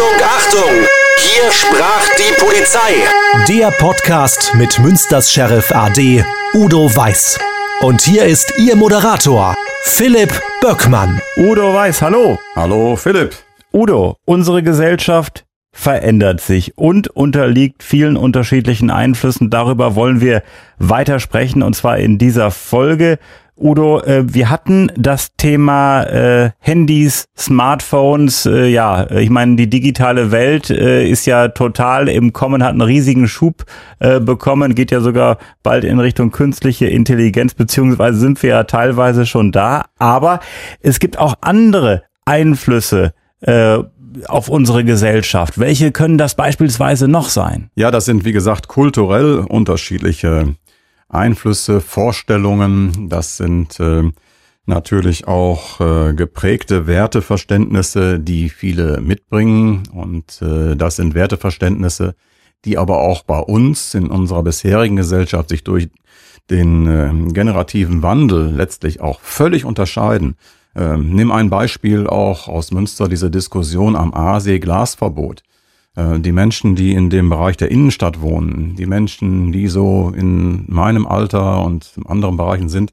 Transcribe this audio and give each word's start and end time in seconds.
Achtung, 0.00 0.22
Achtung! 0.24 0.86
Hier 1.18 1.52
sprach 1.52 2.08
die 2.16 2.32
Polizei. 2.40 3.04
Der 3.48 3.70
Podcast 3.70 4.54
mit 4.54 4.78
Münsters 4.78 5.30
Sheriff 5.30 5.70
AD 5.72 6.24
Udo 6.54 6.96
Weiß. 6.96 7.38
Und 7.82 8.00
hier 8.00 8.24
ist 8.24 8.54
Ihr 8.58 8.76
Moderator, 8.76 9.54
Philipp 9.82 10.32
Böckmann. 10.62 11.20
Udo 11.36 11.74
Weiß, 11.74 12.00
hallo. 12.00 12.38
Hallo 12.56 12.96
Philipp. 12.96 13.34
Udo, 13.74 14.16
unsere 14.24 14.62
Gesellschaft 14.62 15.44
verändert 15.70 16.40
sich 16.40 16.78
und 16.78 17.08
unterliegt 17.08 17.82
vielen 17.82 18.16
unterschiedlichen 18.16 18.90
Einflüssen. 18.90 19.50
Darüber 19.50 19.96
wollen 19.96 20.22
wir 20.22 20.42
weiter 20.78 21.20
sprechen 21.20 21.62
und 21.62 21.76
zwar 21.76 21.98
in 21.98 22.16
dieser 22.16 22.50
Folge. 22.50 23.18
Udo, 23.60 24.00
äh, 24.00 24.24
wir 24.26 24.48
hatten 24.48 24.90
das 24.96 25.36
Thema 25.36 26.02
äh, 26.04 26.50
Handys, 26.58 27.26
Smartphones. 27.36 28.46
Äh, 28.46 28.68
ja, 28.68 29.10
ich 29.10 29.30
meine, 29.30 29.56
die 29.56 29.68
digitale 29.68 30.30
Welt 30.30 30.70
äh, 30.70 31.06
ist 31.06 31.26
ja 31.26 31.48
total 31.48 32.08
im 32.08 32.32
Kommen, 32.32 32.62
hat 32.64 32.72
einen 32.72 32.80
riesigen 32.80 33.28
Schub 33.28 33.66
äh, 33.98 34.18
bekommen, 34.18 34.74
geht 34.74 34.90
ja 34.90 35.00
sogar 35.00 35.38
bald 35.62 35.84
in 35.84 36.00
Richtung 36.00 36.30
künstliche 36.30 36.86
Intelligenz, 36.86 37.54
beziehungsweise 37.54 38.18
sind 38.18 38.42
wir 38.42 38.50
ja 38.50 38.64
teilweise 38.64 39.26
schon 39.26 39.52
da. 39.52 39.84
Aber 39.98 40.40
es 40.80 40.98
gibt 40.98 41.18
auch 41.18 41.34
andere 41.42 42.02
Einflüsse 42.24 43.12
äh, 43.42 43.78
auf 44.26 44.48
unsere 44.48 44.84
Gesellschaft. 44.84 45.58
Welche 45.58 45.92
können 45.92 46.18
das 46.18 46.34
beispielsweise 46.34 47.08
noch 47.08 47.28
sein? 47.28 47.70
Ja, 47.74 47.90
das 47.90 48.06
sind 48.06 48.24
wie 48.24 48.32
gesagt 48.32 48.68
kulturell 48.68 49.38
unterschiedliche 49.38 50.56
Einflüsse, 51.10 51.80
Vorstellungen, 51.80 53.08
das 53.08 53.36
sind 53.36 53.78
äh, 53.80 54.10
natürlich 54.66 55.26
auch 55.26 55.80
äh, 55.80 56.14
geprägte 56.14 56.86
Werteverständnisse, 56.86 58.20
die 58.20 58.48
viele 58.48 59.00
mitbringen 59.00 59.82
und 59.92 60.40
äh, 60.40 60.76
das 60.76 60.96
sind 60.96 61.14
Werteverständnisse, 61.14 62.14
die 62.64 62.78
aber 62.78 63.00
auch 63.00 63.22
bei 63.24 63.38
uns 63.38 63.94
in 63.94 64.06
unserer 64.06 64.42
bisherigen 64.42 64.96
Gesellschaft 64.96 65.48
sich 65.48 65.64
durch 65.64 65.88
den 66.48 66.86
äh, 66.86 67.32
generativen 67.32 68.02
Wandel 68.02 68.50
letztlich 68.54 69.00
auch 69.00 69.20
völlig 69.20 69.64
unterscheiden. 69.64 70.36
Ähm, 70.74 71.14
nimm 71.14 71.32
ein 71.32 71.50
Beispiel 71.50 72.06
auch 72.06 72.48
aus 72.48 72.70
Münster, 72.70 73.08
diese 73.08 73.30
Diskussion 73.30 73.96
am 73.96 74.14
Aasee 74.14 74.58
Glasverbot. 74.60 75.42
Äh, 75.96 76.20
die 76.20 76.32
Menschen, 76.32 76.76
die 76.76 76.92
in 76.92 77.10
dem 77.10 77.30
Bereich 77.30 77.56
der 77.56 77.70
Innenstadt 77.70 78.20
wohnen, 78.20 78.76
die 78.76 78.86
Menschen, 78.86 79.52
die 79.52 79.68
so 79.68 80.12
in 80.16 80.64
meinem 80.68 81.06
Alter 81.06 81.62
und 81.64 81.92
in 81.96 82.06
anderen 82.06 82.36
Bereichen 82.36 82.68
sind, 82.68 82.92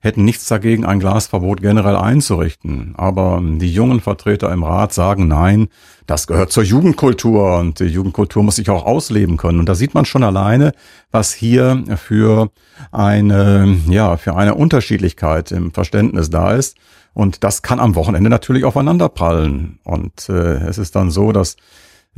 hätten 0.00 0.24
nichts 0.24 0.46
dagegen, 0.46 0.84
ein 0.84 1.00
Glasverbot 1.00 1.60
generell 1.60 1.96
einzurichten. 1.96 2.94
Aber 2.96 3.42
die 3.42 3.72
jungen 3.72 4.00
Vertreter 4.00 4.52
im 4.52 4.62
Rat 4.62 4.92
sagen, 4.92 5.26
nein, 5.26 5.68
das 6.06 6.28
gehört 6.28 6.52
zur 6.52 6.62
Jugendkultur 6.62 7.58
und 7.58 7.80
die 7.80 7.86
Jugendkultur 7.86 8.44
muss 8.44 8.56
sich 8.56 8.70
auch 8.70 8.86
ausleben 8.86 9.36
können. 9.36 9.58
Und 9.58 9.68
da 9.68 9.74
sieht 9.74 9.94
man 9.94 10.04
schon 10.04 10.22
alleine, 10.22 10.72
was 11.10 11.32
hier 11.32 11.82
für 11.96 12.50
eine, 12.92 13.76
ja, 13.88 14.16
für 14.16 14.36
eine 14.36 14.54
Unterschiedlichkeit 14.54 15.50
im 15.50 15.72
Verständnis 15.72 16.30
da 16.30 16.52
ist. 16.52 16.76
Und 17.12 17.42
das 17.42 17.62
kann 17.62 17.80
am 17.80 17.96
Wochenende 17.96 18.30
natürlich 18.30 18.64
aufeinanderprallen. 18.64 19.80
Und 19.82 20.28
äh, 20.28 20.68
es 20.68 20.78
ist 20.78 20.94
dann 20.94 21.10
so, 21.10 21.32
dass 21.32 21.56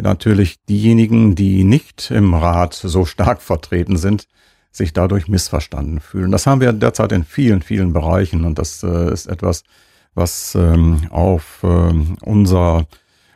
natürlich 0.02 0.64
diejenigen, 0.64 1.34
die 1.34 1.64
nicht 1.64 2.10
im 2.10 2.34
Rat 2.34 2.74
so 2.74 3.04
stark 3.04 3.42
vertreten 3.42 3.96
sind, 3.96 4.26
sich 4.72 4.92
dadurch 4.92 5.28
missverstanden 5.28 6.00
fühlen. 6.00 6.30
Das 6.30 6.46
haben 6.46 6.60
wir 6.60 6.72
derzeit 6.72 7.12
in 7.12 7.24
vielen, 7.24 7.62
vielen 7.62 7.92
Bereichen 7.92 8.44
und 8.44 8.58
das 8.58 8.82
äh, 8.82 9.12
ist 9.12 9.26
etwas, 9.26 9.64
was 10.14 10.54
ähm, 10.54 11.08
auf 11.10 11.60
äh, 11.62 11.92
unser, 12.22 12.86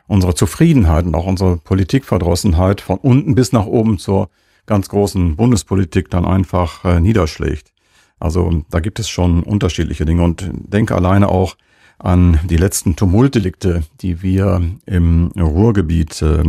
unsere 0.07 0.35
Zufriedenheit 0.35 1.05
und 1.05 1.15
auch 1.15 1.25
unsere 1.25 1.57
Politikverdrossenheit 1.57 2.81
von 2.81 2.97
unten 2.97 3.35
bis 3.35 3.51
nach 3.51 3.65
oben 3.65 3.97
zur 3.97 4.29
ganz 4.65 4.89
großen 4.89 5.35
Bundespolitik 5.35 6.09
dann 6.09 6.25
einfach 6.25 6.85
äh, 6.85 6.99
niederschlägt. 6.99 7.71
Also 8.19 8.63
da 8.69 8.79
gibt 8.79 8.99
es 8.99 9.09
schon 9.09 9.43
unterschiedliche 9.43 10.05
Dinge 10.05 10.23
und 10.23 10.49
denke 10.53 10.95
alleine 10.95 11.29
auch 11.29 11.55
an 11.97 12.39
die 12.43 12.57
letzten 12.57 12.95
Tumultdelikte, 12.95 13.83
die 14.01 14.21
wir 14.21 14.61
im 14.85 15.31
Ruhrgebiet 15.37 16.21
äh, 16.21 16.43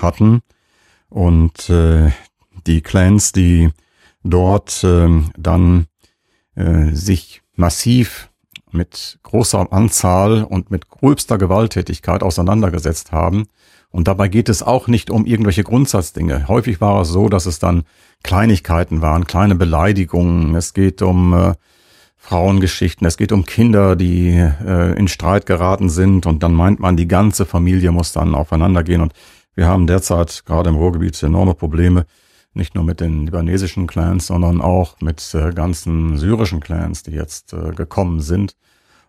hatten 0.00 0.42
und 1.08 1.68
äh, 1.68 2.10
die 2.66 2.80
Clans, 2.80 3.32
die 3.32 3.70
dort 4.22 4.84
äh, 4.84 5.08
dann 5.36 5.86
äh, 6.54 6.92
sich 6.92 7.42
massiv 7.54 8.30
mit 8.70 9.18
großer 9.22 9.72
Anzahl 9.72 10.44
und 10.44 10.70
mit 10.70 10.88
gröbster 10.88 11.38
Gewalttätigkeit 11.38 12.22
auseinandergesetzt 12.22 13.12
haben. 13.12 13.46
Und 13.90 14.08
dabei 14.08 14.28
geht 14.28 14.48
es 14.48 14.62
auch 14.62 14.88
nicht 14.88 15.10
um 15.10 15.26
irgendwelche 15.26 15.64
Grundsatzdinge. 15.64 16.48
Häufig 16.48 16.80
war 16.80 17.02
es 17.02 17.08
so, 17.08 17.28
dass 17.28 17.44
es 17.44 17.58
dann 17.58 17.84
Kleinigkeiten 18.22 19.02
waren, 19.02 19.26
kleine 19.26 19.54
Beleidigungen. 19.54 20.54
Es 20.54 20.72
geht 20.72 21.02
um 21.02 21.34
äh, 21.34 21.54
Frauengeschichten, 22.22 23.04
es 23.04 23.16
geht 23.16 23.32
um 23.32 23.44
Kinder, 23.44 23.96
die 23.96 24.28
äh, 24.30 24.96
in 24.96 25.08
Streit 25.08 25.44
geraten 25.44 25.90
sind 25.90 26.24
und 26.24 26.44
dann 26.44 26.54
meint 26.54 26.78
man, 26.78 26.96
die 26.96 27.08
ganze 27.08 27.44
Familie 27.44 27.90
muss 27.90 28.12
dann 28.12 28.36
aufeinander 28.36 28.84
gehen. 28.84 29.00
Und 29.00 29.12
wir 29.56 29.66
haben 29.66 29.88
derzeit 29.88 30.44
gerade 30.46 30.70
im 30.70 30.76
Ruhrgebiet 30.76 31.20
enorme 31.24 31.54
Probleme, 31.54 32.06
nicht 32.54 32.76
nur 32.76 32.84
mit 32.84 33.00
den 33.00 33.26
libanesischen 33.26 33.88
Clans, 33.88 34.28
sondern 34.28 34.60
auch 34.60 35.00
mit 35.00 35.34
äh, 35.34 35.52
ganzen 35.52 36.16
syrischen 36.16 36.60
Clans, 36.60 37.02
die 37.02 37.10
jetzt 37.10 37.54
äh, 37.54 37.72
gekommen 37.72 38.20
sind. 38.20 38.56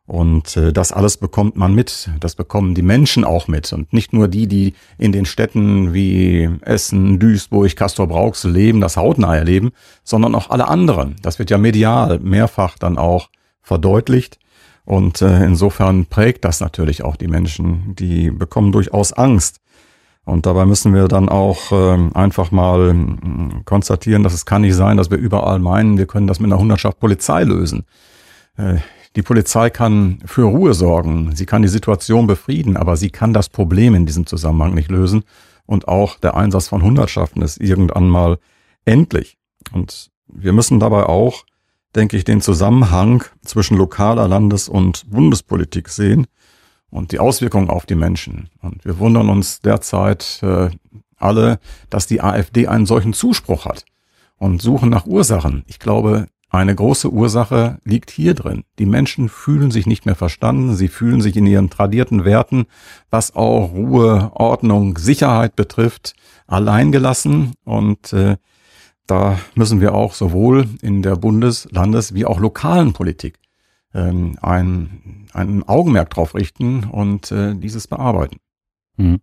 Und 0.06 0.58
äh, 0.58 0.74
das 0.74 0.92
alles 0.92 1.18
bekommt 1.18 1.56
man 1.56 1.74
mit. 1.74 2.10
Das 2.20 2.36
bekommen 2.36 2.76
die 2.76 2.82
Menschen 2.82 3.24
auch 3.24 3.48
mit. 3.48 3.72
Und 3.72 3.94
nicht 3.94 4.12
nur 4.12 4.28
die, 4.28 4.48
die 4.48 4.74
in 4.98 5.14
den 5.14 5.26
Städten 5.26 5.94
wie 5.94 6.50
Essen, 6.62 7.20
Duisburg, 7.20 7.76
Castor 7.76 8.08
Brauxel 8.08 8.52
leben, 8.52 8.82
das 8.82 8.98
hautnah 8.98 9.36
erleben, 9.36 9.72
sondern 10.04 10.36
auch 10.36 10.50
alle 10.50 10.68
anderen. 10.68 11.16
Das 11.22 11.40
wird 11.40 11.50
ja 11.52 11.58
medial 11.58 12.20
mehrfach 12.20 12.78
dann 12.78 12.98
auch 12.98 13.30
verdeutlicht. 13.62 14.40
Und 14.86 15.22
äh, 15.22 15.46
insofern 15.46 16.06
prägt 16.08 16.44
das 16.44 16.60
natürlich 16.60 17.06
auch 17.06 17.16
die 17.16 17.30
Menschen. 17.30 17.96
Die 17.96 18.30
bekommen 18.30 18.74
durchaus 18.74 19.14
Angst. 19.14 19.62
Und 20.26 20.46
dabei 20.46 20.66
müssen 20.66 20.94
wir 20.94 21.08
dann 21.08 21.30
auch 21.30 21.72
äh, 21.72 22.10
einfach 22.14 22.52
mal 22.52 22.92
äh, 22.92 23.64
konstatieren, 23.64 24.24
dass 24.24 24.34
es 24.34 24.46
kann 24.46 24.64
nicht 24.64 24.76
sein, 24.76 24.98
dass 24.98 25.12
wir 25.12 25.18
überall 25.18 25.60
meinen, 25.60 25.98
wir 25.98 26.08
können 26.08 26.28
das 26.28 26.42
mit 26.42 26.52
einer 26.52 26.60
Hundertschaft 26.60 27.00
Polizei 27.00 27.44
lösen. 27.44 27.86
Die 29.16 29.22
Polizei 29.22 29.70
kann 29.70 30.20
für 30.26 30.44
Ruhe 30.44 30.74
sorgen, 30.74 31.36
sie 31.36 31.46
kann 31.46 31.62
die 31.62 31.68
Situation 31.68 32.26
befrieden, 32.26 32.78
aber 32.78 32.98
sie 32.98 33.12
kann 33.12 33.34
das 33.34 33.48
Problem 33.48 33.94
in 33.94 34.06
diesem 34.06 34.26
Zusammenhang 34.26 34.74
nicht 34.74 34.90
lösen. 34.90 35.24
Und 35.66 35.88
auch 35.88 36.18
der 36.20 36.36
Einsatz 36.36 36.68
von 36.68 36.82
Hundertschaften 36.82 37.42
ist 37.42 37.62
irgendwann 37.62 38.10
mal 38.10 38.38
endlich. 38.86 39.38
Und 39.72 40.10
wir 40.28 40.52
müssen 40.52 40.80
dabei 40.80 41.06
auch, 41.06 41.46
denke 41.96 42.18
ich, 42.18 42.24
den 42.24 42.42
Zusammenhang 42.42 43.24
zwischen 43.44 43.78
lokaler 43.78 44.28
Landes- 44.28 44.68
und 44.68 45.10
Bundespolitik 45.10 45.90
sehen 45.90 46.26
und 46.90 47.12
die 47.12 47.20
Auswirkungen 47.20 47.70
auf 47.70 47.86
die 47.86 47.96
Menschen. 47.96 48.50
Und 48.62 48.84
wir 48.84 48.98
wundern 49.00 49.30
uns 49.30 49.62
derzeit 49.62 50.42
äh, 50.42 50.70
alle, 51.18 51.60
dass 51.90 52.08
die 52.08 52.22
AfD 52.22 52.68
einen 52.68 52.86
solchen 52.86 53.14
Zuspruch 53.14 53.66
hat 53.66 53.86
und 54.38 54.62
suchen 54.62 54.90
nach 54.90 55.06
Ursachen. 55.06 55.64
Ich 55.68 55.80
glaube, 55.80 56.28
eine 56.54 56.76
große 56.76 57.12
Ursache 57.12 57.80
liegt 57.84 58.12
hier 58.12 58.36
drin. 58.36 58.64
Die 58.78 58.86
Menschen 58.86 59.28
fühlen 59.28 59.72
sich 59.72 59.88
nicht 59.88 60.06
mehr 60.06 60.14
verstanden, 60.14 60.76
sie 60.76 60.88
fühlen 60.88 61.20
sich 61.20 61.36
in 61.36 61.48
ihren 61.48 61.72
tradierten 61.72 62.26
Werten, 62.26 62.68
was 63.10 63.36
auch 63.36 63.74
Ruhe, 63.74 64.32
Ordnung, 64.36 65.00
Sicherheit 65.00 65.56
betrifft, 65.56 66.14
alleingelassen. 66.46 67.54
Und 67.64 68.14
äh, 68.14 68.38
da 69.08 69.40
müssen 69.56 69.82
wir 69.82 69.96
auch 69.96 70.14
sowohl 70.14 70.68
in 70.84 71.02
der 71.02 71.16
Bundes-, 71.16 71.68
Landes- 71.72 72.14
wie 72.14 72.26
auch 72.26 72.40
lokalen 72.40 72.94
Politik 72.94 73.40
ähm, 73.96 74.38
ein, 74.40 75.26
ein 75.34 75.68
Augenmerk 75.68 76.12
drauf 76.12 76.36
richten 76.36 76.84
und 76.84 77.32
äh, 77.32 77.56
dieses 77.56 77.88
bearbeiten. 77.88 78.38
Hm. 78.98 79.20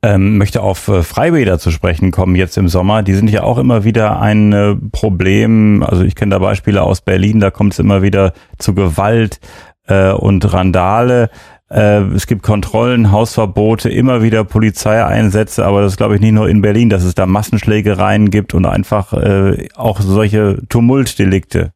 Ähm, 0.00 0.38
möchte 0.38 0.62
auf 0.62 0.86
äh, 0.86 1.02
Freibäder 1.02 1.58
zu 1.58 1.72
sprechen 1.72 2.12
kommen 2.12 2.36
jetzt 2.36 2.56
im 2.56 2.68
Sommer. 2.68 3.02
Die 3.02 3.14
sind 3.14 3.30
ja 3.30 3.42
auch 3.42 3.58
immer 3.58 3.82
wieder 3.82 4.20
ein 4.20 4.52
äh, 4.52 4.76
Problem. 4.76 5.82
Also 5.82 6.04
ich 6.04 6.14
kenne 6.14 6.30
da 6.30 6.38
Beispiele 6.38 6.82
aus 6.82 7.00
Berlin, 7.00 7.40
da 7.40 7.50
kommt 7.50 7.72
es 7.72 7.80
immer 7.80 8.02
wieder 8.02 8.32
zu 8.58 8.74
Gewalt 8.74 9.40
äh, 9.88 10.12
und 10.12 10.52
Randale. 10.52 11.30
Äh, 11.68 12.02
es 12.14 12.28
gibt 12.28 12.44
Kontrollen, 12.44 13.10
Hausverbote, 13.10 13.90
immer 13.90 14.22
wieder 14.22 14.44
Polizeieinsätze, 14.44 15.66
aber 15.66 15.82
das 15.82 15.96
glaube 15.96 16.14
ich 16.14 16.20
nicht 16.20 16.32
nur 16.32 16.48
in 16.48 16.62
Berlin, 16.62 16.88
dass 16.88 17.02
es 17.02 17.16
da 17.16 17.26
Massenschlägereien 17.26 18.30
gibt 18.30 18.54
und 18.54 18.66
einfach 18.66 19.12
äh, 19.12 19.68
auch 19.74 20.00
solche 20.00 20.62
Tumultdelikte. 20.68 21.72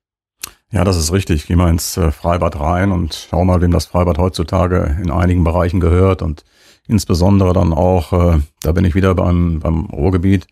Ja, 0.70 0.84
das 0.84 0.96
ist 0.96 1.12
richtig. 1.12 1.46
Geh 1.46 1.56
mal 1.56 1.68
ins 1.68 1.96
äh, 1.96 2.10
Freibad 2.10 2.58
rein 2.58 2.92
und 2.92 3.26
schau 3.28 3.44
mal, 3.44 3.60
wem 3.60 3.72
das 3.72 3.86
Freibad 3.86 4.16
heutzutage 4.16 4.96
in 5.02 5.10
einigen 5.10 5.44
Bereichen 5.44 5.80
gehört 5.80 6.22
und 6.22 6.44
insbesondere 6.92 7.52
dann 7.52 7.72
auch, 7.72 8.12
äh, 8.12 8.40
da 8.62 8.72
bin 8.72 8.84
ich 8.84 8.94
wieder 8.94 9.14
beim, 9.14 9.58
beim 9.58 9.86
Ruhrgebiet, 9.86 10.46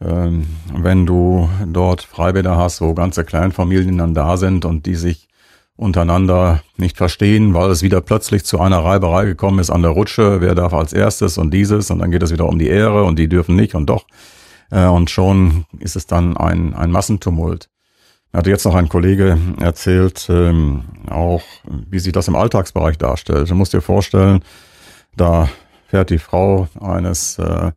äh, 0.00 0.28
wenn 0.74 1.06
du 1.06 1.48
dort 1.66 2.02
Freibäder 2.02 2.56
hast, 2.56 2.80
wo 2.80 2.92
ganze 2.94 3.24
Kleinfamilien 3.24 3.96
dann 3.96 4.12
da 4.12 4.36
sind 4.36 4.64
und 4.64 4.84
die 4.86 4.96
sich 4.96 5.28
untereinander 5.76 6.62
nicht 6.76 6.96
verstehen, 6.96 7.54
weil 7.54 7.70
es 7.70 7.82
wieder 7.82 8.00
plötzlich 8.00 8.44
zu 8.44 8.60
einer 8.60 8.78
Reiberei 8.84 9.24
gekommen 9.24 9.58
ist 9.60 9.70
an 9.70 9.82
der 9.82 9.92
Rutsche, 9.92 10.40
wer 10.40 10.54
darf 10.54 10.74
als 10.74 10.92
erstes 10.92 11.38
und 11.38 11.52
dieses 11.52 11.90
und 11.90 12.00
dann 12.00 12.10
geht 12.10 12.22
es 12.22 12.32
wieder 12.32 12.48
um 12.48 12.58
die 12.58 12.68
Ehre 12.68 13.04
und 13.04 13.18
die 13.18 13.28
dürfen 13.28 13.56
nicht 13.56 13.74
und 13.74 13.86
doch. 13.86 14.04
Äh, 14.70 14.86
und 14.86 15.10
schon 15.10 15.64
ist 15.78 15.96
es 15.96 16.06
dann 16.06 16.36
ein, 16.36 16.74
ein 16.74 16.90
Massentumult. 16.90 17.68
Er 18.32 18.38
hatte 18.38 18.50
jetzt 18.50 18.64
noch 18.64 18.74
ein 18.74 18.88
Kollege 18.88 19.38
erzählt, 19.60 20.26
ähm, 20.28 20.84
auch 21.08 21.42
wie 21.88 22.00
sich 22.00 22.12
das 22.12 22.26
im 22.26 22.34
Alltagsbereich 22.34 22.98
darstellt. 22.98 23.48
Du 23.48 23.54
musst 23.54 23.72
dir 23.72 23.80
vorstellen, 23.80 24.42
da 25.16 25.48
fährt 25.94 26.10
die 26.10 26.18
Frau 26.18 26.66
eines 26.80 27.38
äh, 27.38 27.70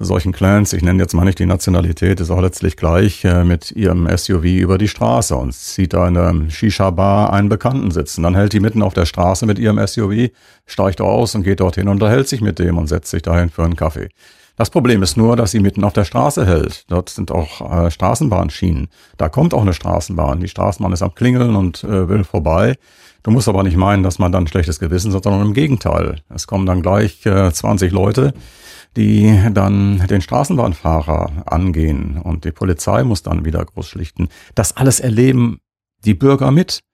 solchen 0.00 0.32
Clans, 0.32 0.72
ich 0.72 0.82
nenne 0.82 1.00
jetzt 1.00 1.14
mal 1.14 1.24
nicht 1.24 1.38
die 1.38 1.46
Nationalität, 1.46 2.18
ist 2.18 2.32
auch 2.32 2.40
letztlich 2.40 2.76
gleich, 2.76 3.24
äh, 3.24 3.44
mit 3.44 3.70
ihrem 3.70 4.08
SUV 4.16 4.42
über 4.42 4.78
die 4.78 4.88
Straße 4.88 5.36
und 5.36 5.54
sieht 5.54 5.92
da 5.92 6.08
in 6.08 6.14
der 6.14 6.50
Shisha-Bar 6.50 7.32
einen 7.32 7.48
Bekannten 7.48 7.92
sitzen. 7.92 8.24
Dann 8.24 8.34
hält 8.34 8.52
die 8.52 8.58
mitten 8.58 8.82
auf 8.82 8.94
der 8.94 9.06
Straße 9.06 9.46
mit 9.46 9.60
ihrem 9.60 9.78
SUV, 9.86 10.32
steigt 10.66 11.00
aus 11.00 11.36
und 11.36 11.44
geht 11.44 11.60
dorthin 11.60 11.86
und 11.86 12.02
unterhält 12.02 12.26
sich 12.26 12.40
mit 12.40 12.58
dem 12.58 12.78
und 12.78 12.88
setzt 12.88 13.12
sich 13.12 13.22
dahin 13.22 13.48
für 13.48 13.62
einen 13.62 13.76
Kaffee. 13.76 14.08
Das 14.56 14.70
Problem 14.70 15.04
ist 15.04 15.16
nur, 15.16 15.36
dass 15.36 15.52
sie 15.52 15.60
mitten 15.60 15.84
auf 15.84 15.92
der 15.92 16.04
Straße 16.04 16.44
hält. 16.44 16.90
Dort 16.90 17.10
sind 17.10 17.30
auch 17.30 17.60
äh, 17.60 17.92
Straßenbahnschienen. 17.92 18.88
Da 19.18 19.28
kommt 19.28 19.54
auch 19.54 19.62
eine 19.62 19.72
Straßenbahn. 19.74 20.40
Die 20.40 20.48
Straßenbahn 20.48 20.92
ist 20.92 21.02
am 21.02 21.14
Klingeln 21.14 21.54
und 21.54 21.84
äh, 21.84 22.08
will 22.08 22.24
vorbei. 22.24 22.74
Du 23.26 23.32
musst 23.32 23.48
aber 23.48 23.64
nicht 23.64 23.76
meinen, 23.76 24.04
dass 24.04 24.20
man 24.20 24.30
dann 24.30 24.46
schlechtes 24.46 24.78
Gewissen 24.78 25.12
hat, 25.12 25.24
sondern 25.24 25.48
im 25.48 25.52
Gegenteil. 25.52 26.22
Es 26.32 26.46
kommen 26.46 26.64
dann 26.64 26.80
gleich 26.80 27.26
äh, 27.26 27.52
20 27.52 27.90
Leute, 27.90 28.32
die 28.96 29.36
dann 29.52 29.98
den 30.06 30.20
Straßenbahnfahrer 30.20 31.42
angehen 31.44 32.18
und 32.22 32.44
die 32.44 32.52
Polizei 32.52 33.02
muss 33.02 33.24
dann 33.24 33.44
wieder 33.44 33.64
groß 33.64 33.88
schlichten. 33.88 34.28
Das 34.54 34.76
alles 34.76 35.00
erleben 35.00 35.58
die 36.04 36.14
Bürger 36.14 36.52
mit 36.52 36.84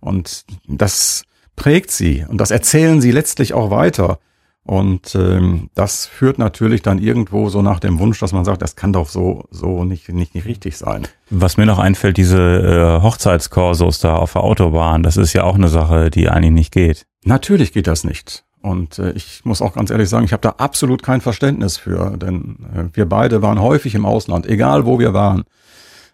und 0.00 0.46
das 0.66 1.24
prägt 1.56 1.90
sie 1.90 2.24
und 2.26 2.38
das 2.38 2.50
erzählen 2.50 3.02
sie 3.02 3.10
letztlich 3.10 3.52
auch 3.52 3.68
weiter. 3.70 4.18
Und 4.64 5.16
ähm, 5.16 5.70
das 5.74 6.06
führt 6.06 6.38
natürlich 6.38 6.82
dann 6.82 6.98
irgendwo 6.98 7.48
so 7.48 7.62
nach 7.62 7.80
dem 7.80 7.98
Wunsch, 7.98 8.20
dass 8.20 8.32
man 8.32 8.44
sagt, 8.44 8.62
das 8.62 8.76
kann 8.76 8.92
doch 8.92 9.08
so 9.08 9.44
so 9.50 9.84
nicht 9.84 10.08
nicht, 10.08 10.34
nicht 10.34 10.46
richtig 10.46 10.76
sein. 10.76 11.08
Was 11.30 11.56
mir 11.56 11.66
noch 11.66 11.80
einfällt, 11.80 12.16
diese 12.16 12.38
äh, 12.38 13.02
Hochzeitskorsos 13.02 13.98
da 13.98 14.14
auf 14.16 14.34
der 14.34 14.44
Autobahn, 14.44 15.02
das 15.02 15.16
ist 15.16 15.32
ja 15.32 15.42
auch 15.42 15.56
eine 15.56 15.68
Sache, 15.68 16.10
die 16.10 16.28
eigentlich 16.28 16.52
nicht 16.52 16.72
geht. 16.72 17.06
Natürlich 17.24 17.72
geht 17.72 17.88
das 17.88 18.04
nicht. 18.04 18.44
Und 18.60 19.00
äh, 19.00 19.10
ich 19.12 19.44
muss 19.44 19.60
auch 19.60 19.74
ganz 19.74 19.90
ehrlich 19.90 20.08
sagen, 20.08 20.24
ich 20.24 20.32
habe 20.32 20.42
da 20.42 20.50
absolut 20.50 21.02
kein 21.02 21.20
Verständnis 21.20 21.76
für, 21.76 22.16
denn 22.16 22.58
äh, 22.72 22.84
wir 22.96 23.08
beide 23.08 23.42
waren 23.42 23.60
häufig 23.60 23.96
im 23.96 24.06
Ausland, 24.06 24.46
egal 24.46 24.86
wo 24.86 25.00
wir 25.00 25.12
waren, 25.12 25.42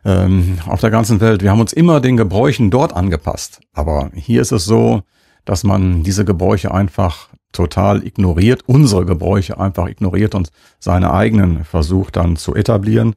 ähm, 0.07 0.59
auf 0.67 0.81
der 0.81 0.91
ganzen 0.91 1.21
Welt. 1.21 1.43
Wir 1.43 1.51
haben 1.51 1.61
uns 1.61 1.75
immer 1.75 2.01
den 2.01 2.17
Gebräuchen 2.17 2.71
dort 2.71 2.95
angepasst. 2.95 3.61
Aber 3.75 4.11
hier 4.15 4.41
ist 4.41 4.53
es 4.53 4.65
so, 4.65 5.03
dass 5.45 5.65
man 5.65 6.03
diese 6.03 6.25
Gebräuche 6.25 6.73
einfach 6.73 7.28
total 7.53 8.07
ignoriert, 8.07 8.63
unsere 8.67 9.05
Gebräuche 9.05 9.59
einfach 9.59 9.89
ignoriert 9.89 10.35
und 10.35 10.51
seine 10.79 11.13
eigenen 11.13 11.65
versucht 11.65 12.17
dann 12.17 12.37
zu 12.37 12.55
etablieren. 12.55 13.15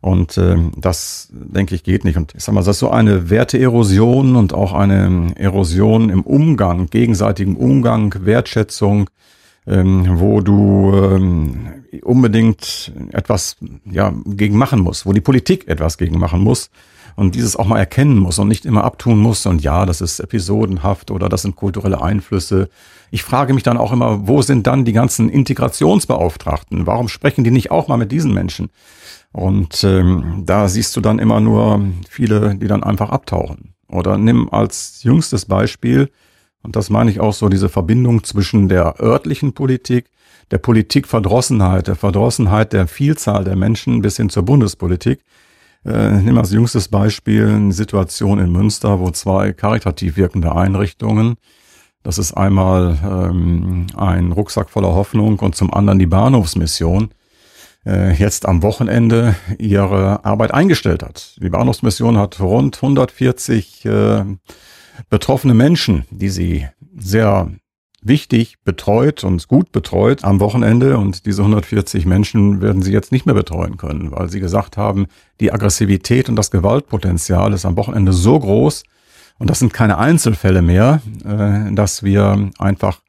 Und 0.00 0.36
äh, 0.36 0.56
das, 0.76 1.28
denke 1.32 1.76
ich, 1.76 1.84
geht 1.84 2.04
nicht. 2.04 2.16
Und 2.16 2.34
ich 2.34 2.42
sag 2.42 2.54
mal, 2.54 2.60
das 2.60 2.76
ist 2.76 2.80
so 2.80 2.90
eine 2.90 3.30
Werteerosion 3.30 4.34
und 4.34 4.52
auch 4.52 4.72
eine 4.72 5.32
Erosion 5.36 6.10
im 6.10 6.22
Umgang, 6.22 6.88
gegenseitigen 6.90 7.54
Umgang, 7.54 8.12
Wertschätzung, 8.24 9.08
ähm, 9.64 10.18
wo 10.18 10.40
du 10.40 10.92
ähm, 10.92 11.84
unbedingt 12.02 12.92
etwas 13.12 13.56
ja, 13.84 14.12
gegen 14.26 14.58
machen 14.58 14.80
musst, 14.80 15.06
wo 15.06 15.12
die 15.12 15.20
Politik 15.20 15.68
etwas 15.68 15.98
gegen 15.98 16.18
machen 16.18 16.40
muss 16.40 16.70
und 17.16 17.34
dieses 17.34 17.56
auch 17.56 17.66
mal 17.66 17.78
erkennen 17.78 18.18
muss 18.18 18.38
und 18.38 18.48
nicht 18.48 18.64
immer 18.64 18.84
abtun 18.84 19.18
muss 19.18 19.46
und 19.46 19.62
ja, 19.62 19.86
das 19.86 20.00
ist 20.00 20.20
episodenhaft 20.20 21.10
oder 21.10 21.28
das 21.28 21.42
sind 21.42 21.56
kulturelle 21.56 22.02
Einflüsse. 22.02 22.68
Ich 23.10 23.22
frage 23.22 23.54
mich 23.54 23.62
dann 23.62 23.76
auch 23.76 23.92
immer, 23.92 24.26
wo 24.26 24.42
sind 24.42 24.66
dann 24.66 24.84
die 24.84 24.92
ganzen 24.92 25.28
Integrationsbeauftragten? 25.28 26.86
Warum 26.86 27.08
sprechen 27.08 27.44
die 27.44 27.50
nicht 27.50 27.70
auch 27.70 27.88
mal 27.88 27.98
mit 27.98 28.12
diesen 28.12 28.32
Menschen? 28.32 28.70
Und 29.32 29.82
ähm, 29.84 30.42
da 30.44 30.68
siehst 30.68 30.96
du 30.96 31.00
dann 31.00 31.18
immer 31.18 31.40
nur 31.40 31.82
viele, 32.08 32.54
die 32.54 32.66
dann 32.66 32.82
einfach 32.82 33.10
abtauchen. 33.10 33.74
Oder 33.88 34.18
nimm 34.18 34.48
als 34.52 35.02
jüngstes 35.02 35.46
Beispiel, 35.46 36.10
und 36.62 36.76
das 36.76 36.90
meine 36.90 37.10
ich 37.10 37.20
auch 37.20 37.34
so, 37.34 37.48
diese 37.48 37.68
Verbindung 37.68 38.24
zwischen 38.24 38.68
der 38.68 39.00
örtlichen 39.00 39.52
Politik, 39.52 40.06
der 40.50 40.58
Politikverdrossenheit, 40.58 41.88
der 41.88 41.96
Verdrossenheit 41.96 42.72
der 42.72 42.86
Vielzahl 42.86 43.44
der 43.44 43.56
Menschen 43.56 44.02
bis 44.02 44.16
hin 44.16 44.28
zur 44.28 44.44
Bundespolitik. 44.44 45.20
Äh, 45.84 46.20
nimm 46.20 46.38
als 46.38 46.52
jüngstes 46.52 46.88
Beispiel 46.88 47.48
eine 47.48 47.72
Situation 47.72 48.38
in 48.38 48.52
Münster, 48.52 49.00
wo 49.00 49.10
zwei 49.10 49.52
karitativ 49.52 50.16
wirkende 50.16 50.54
Einrichtungen, 50.54 51.36
das 52.02 52.18
ist 52.18 52.32
einmal 52.32 52.98
ähm, 53.04 53.86
ein 53.96 54.32
Rucksack 54.32 54.70
voller 54.70 54.94
Hoffnung 54.94 55.38
und 55.38 55.54
zum 55.54 55.72
anderen 55.72 55.98
die 55.98 56.06
Bahnhofsmission, 56.06 57.10
äh, 57.86 58.12
jetzt 58.14 58.46
am 58.46 58.62
Wochenende 58.62 59.34
ihre 59.58 60.24
Arbeit 60.24 60.52
eingestellt 60.52 61.02
hat. 61.02 61.36
Die 61.40 61.48
Bahnhofsmission 61.48 62.16
hat 62.16 62.40
rund 62.40 62.76
140 62.76 63.84
äh, 63.84 64.24
betroffene 65.10 65.54
Menschen, 65.54 66.04
die 66.10 66.28
sie 66.28 66.68
sehr 66.96 67.50
wichtig 68.02 68.56
betreut 68.64 69.24
und 69.24 69.46
gut 69.48 69.72
betreut 69.72 70.24
am 70.24 70.40
Wochenende 70.40 70.98
und 70.98 71.24
diese 71.24 71.42
140 71.42 72.04
Menschen 72.04 72.60
werden 72.60 72.82
sie 72.82 72.92
jetzt 72.92 73.12
nicht 73.12 73.26
mehr 73.26 73.34
betreuen 73.34 73.76
können, 73.76 74.10
weil 74.10 74.28
sie 74.28 74.40
gesagt 74.40 74.76
haben, 74.76 75.06
die 75.40 75.52
Aggressivität 75.52 76.28
und 76.28 76.36
das 76.36 76.50
Gewaltpotenzial 76.50 77.52
ist 77.52 77.64
am 77.64 77.76
Wochenende 77.76 78.12
so 78.12 78.38
groß 78.38 78.82
und 79.38 79.50
das 79.50 79.60
sind 79.60 79.72
keine 79.72 79.98
Einzelfälle 79.98 80.62
mehr, 80.62 81.00
äh, 81.24 81.74
dass 81.74 82.02
wir 82.02 82.50
einfach 82.58 83.00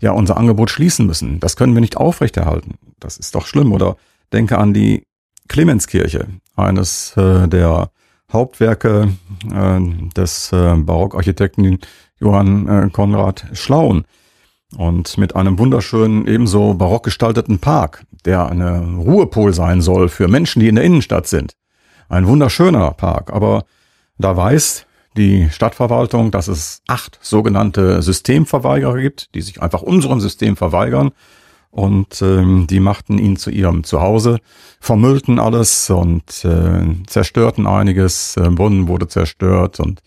ja 0.00 0.12
unser 0.12 0.36
Angebot 0.36 0.70
schließen 0.70 1.06
müssen. 1.06 1.40
Das 1.40 1.56
können 1.56 1.74
wir 1.74 1.80
nicht 1.80 1.96
aufrechterhalten. 1.96 2.74
Das 3.00 3.16
ist 3.16 3.34
doch 3.34 3.46
schlimm. 3.46 3.72
Oder 3.72 3.96
denke 4.32 4.58
an 4.58 4.74
die 4.74 5.06
Clemenskirche, 5.48 6.26
eines 6.56 7.16
äh, 7.16 7.48
der 7.48 7.90
Hauptwerke 8.32 9.10
äh, 9.52 9.80
des 10.16 10.50
Barockarchitekten 10.50 11.78
Johann 12.18 12.90
Konrad 12.92 13.44
Schlaun 13.52 14.04
und 14.76 15.18
mit 15.18 15.36
einem 15.36 15.58
wunderschönen, 15.58 16.26
ebenso 16.26 16.74
barock 16.74 17.04
gestalteten 17.04 17.58
Park, 17.58 18.04
der 18.24 18.46
eine 18.46 18.96
Ruhepol 18.96 19.52
sein 19.52 19.80
soll 19.80 20.08
für 20.08 20.28
Menschen, 20.28 20.60
die 20.60 20.68
in 20.68 20.76
der 20.76 20.84
Innenstadt 20.84 21.26
sind. 21.26 21.56
Ein 22.08 22.26
wunderschöner 22.26 22.90
Park, 22.92 23.32
aber 23.32 23.64
da 24.18 24.36
weiß 24.36 24.86
die 25.16 25.48
Stadtverwaltung, 25.50 26.30
dass 26.30 26.48
es 26.48 26.82
acht 26.88 27.18
sogenannte 27.22 28.02
Systemverweigerer 28.02 29.00
gibt, 29.00 29.34
die 29.34 29.42
sich 29.42 29.62
einfach 29.62 29.82
unserem 29.82 30.20
System 30.20 30.56
verweigern. 30.56 31.12
Und 31.70 32.22
ähm, 32.22 32.68
die 32.68 32.78
machten 32.78 33.18
ihn 33.18 33.36
zu 33.36 33.50
ihrem 33.50 33.82
Zuhause, 33.82 34.38
vermüllten 34.78 35.40
alles 35.40 35.90
und 35.90 36.44
äh, 36.44 37.04
zerstörten 37.06 37.66
einiges. 37.66 38.36
Äh, 38.36 38.48
Brunnen 38.50 38.86
wurde 38.86 39.08
zerstört 39.08 39.80
und 39.80 40.00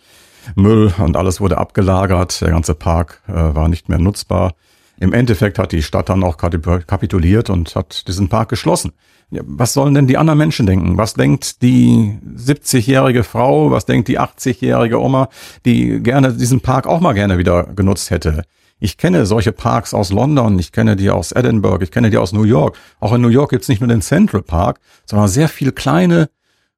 Müll 0.55 0.93
und 0.97 1.17
alles 1.17 1.41
wurde 1.41 1.57
abgelagert. 1.57 2.41
Der 2.41 2.49
ganze 2.49 2.75
Park 2.75 3.21
äh, 3.27 3.33
war 3.33 3.67
nicht 3.67 3.89
mehr 3.89 3.99
nutzbar. 3.99 4.53
Im 4.99 5.13
Endeffekt 5.13 5.59
hat 5.59 5.71
die 5.71 5.83
Stadt 5.83 6.09
dann 6.09 6.23
auch 6.23 6.37
kapituliert 6.37 7.49
und 7.49 7.75
hat 7.75 8.07
diesen 8.07 8.29
Park 8.29 8.49
geschlossen. 8.49 8.93
Was 9.29 9.73
sollen 9.73 9.93
denn 9.93 10.07
die 10.07 10.17
anderen 10.17 10.39
Menschen 10.39 10.65
denken? 10.65 10.97
Was 10.97 11.13
denkt 11.13 11.61
die 11.61 12.17
70-jährige 12.35 13.23
Frau? 13.23 13.69
Was 13.71 13.85
denkt 13.85 14.07
die 14.07 14.19
80-jährige 14.19 14.99
Oma, 14.99 15.29
die 15.65 16.01
gerne 16.01 16.33
diesen 16.33 16.61
Park 16.61 16.87
auch 16.87 17.01
mal 17.01 17.13
gerne 17.13 17.37
wieder 17.37 17.65
genutzt 17.65 18.09
hätte? 18.09 18.43
Ich 18.79 18.97
kenne 18.97 19.25
solche 19.25 19.51
Parks 19.51 19.93
aus 19.93 20.11
London, 20.11 20.57
ich 20.59 20.71
kenne 20.71 20.95
die 20.95 21.09
aus 21.09 21.31
Edinburgh, 21.31 21.83
ich 21.83 21.91
kenne 21.91 22.09
die 22.09 22.17
aus 22.17 22.31
New 22.31 22.43
York. 22.43 22.77
Auch 22.99 23.13
in 23.13 23.21
New 23.21 23.27
York 23.27 23.49
gibt's 23.49 23.67
nicht 23.67 23.81
nur 23.81 23.87
den 23.87 24.01
Central 24.01 24.43
Park, 24.43 24.79
sondern 25.05 25.27
sehr 25.27 25.49
viel 25.49 25.71
kleine 25.71 26.29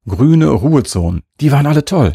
grüne 0.08 0.48
Ruhezonen. 0.48 1.24
Die 1.40 1.52
waren 1.52 1.68
alle 1.68 1.86
toll. 1.86 2.14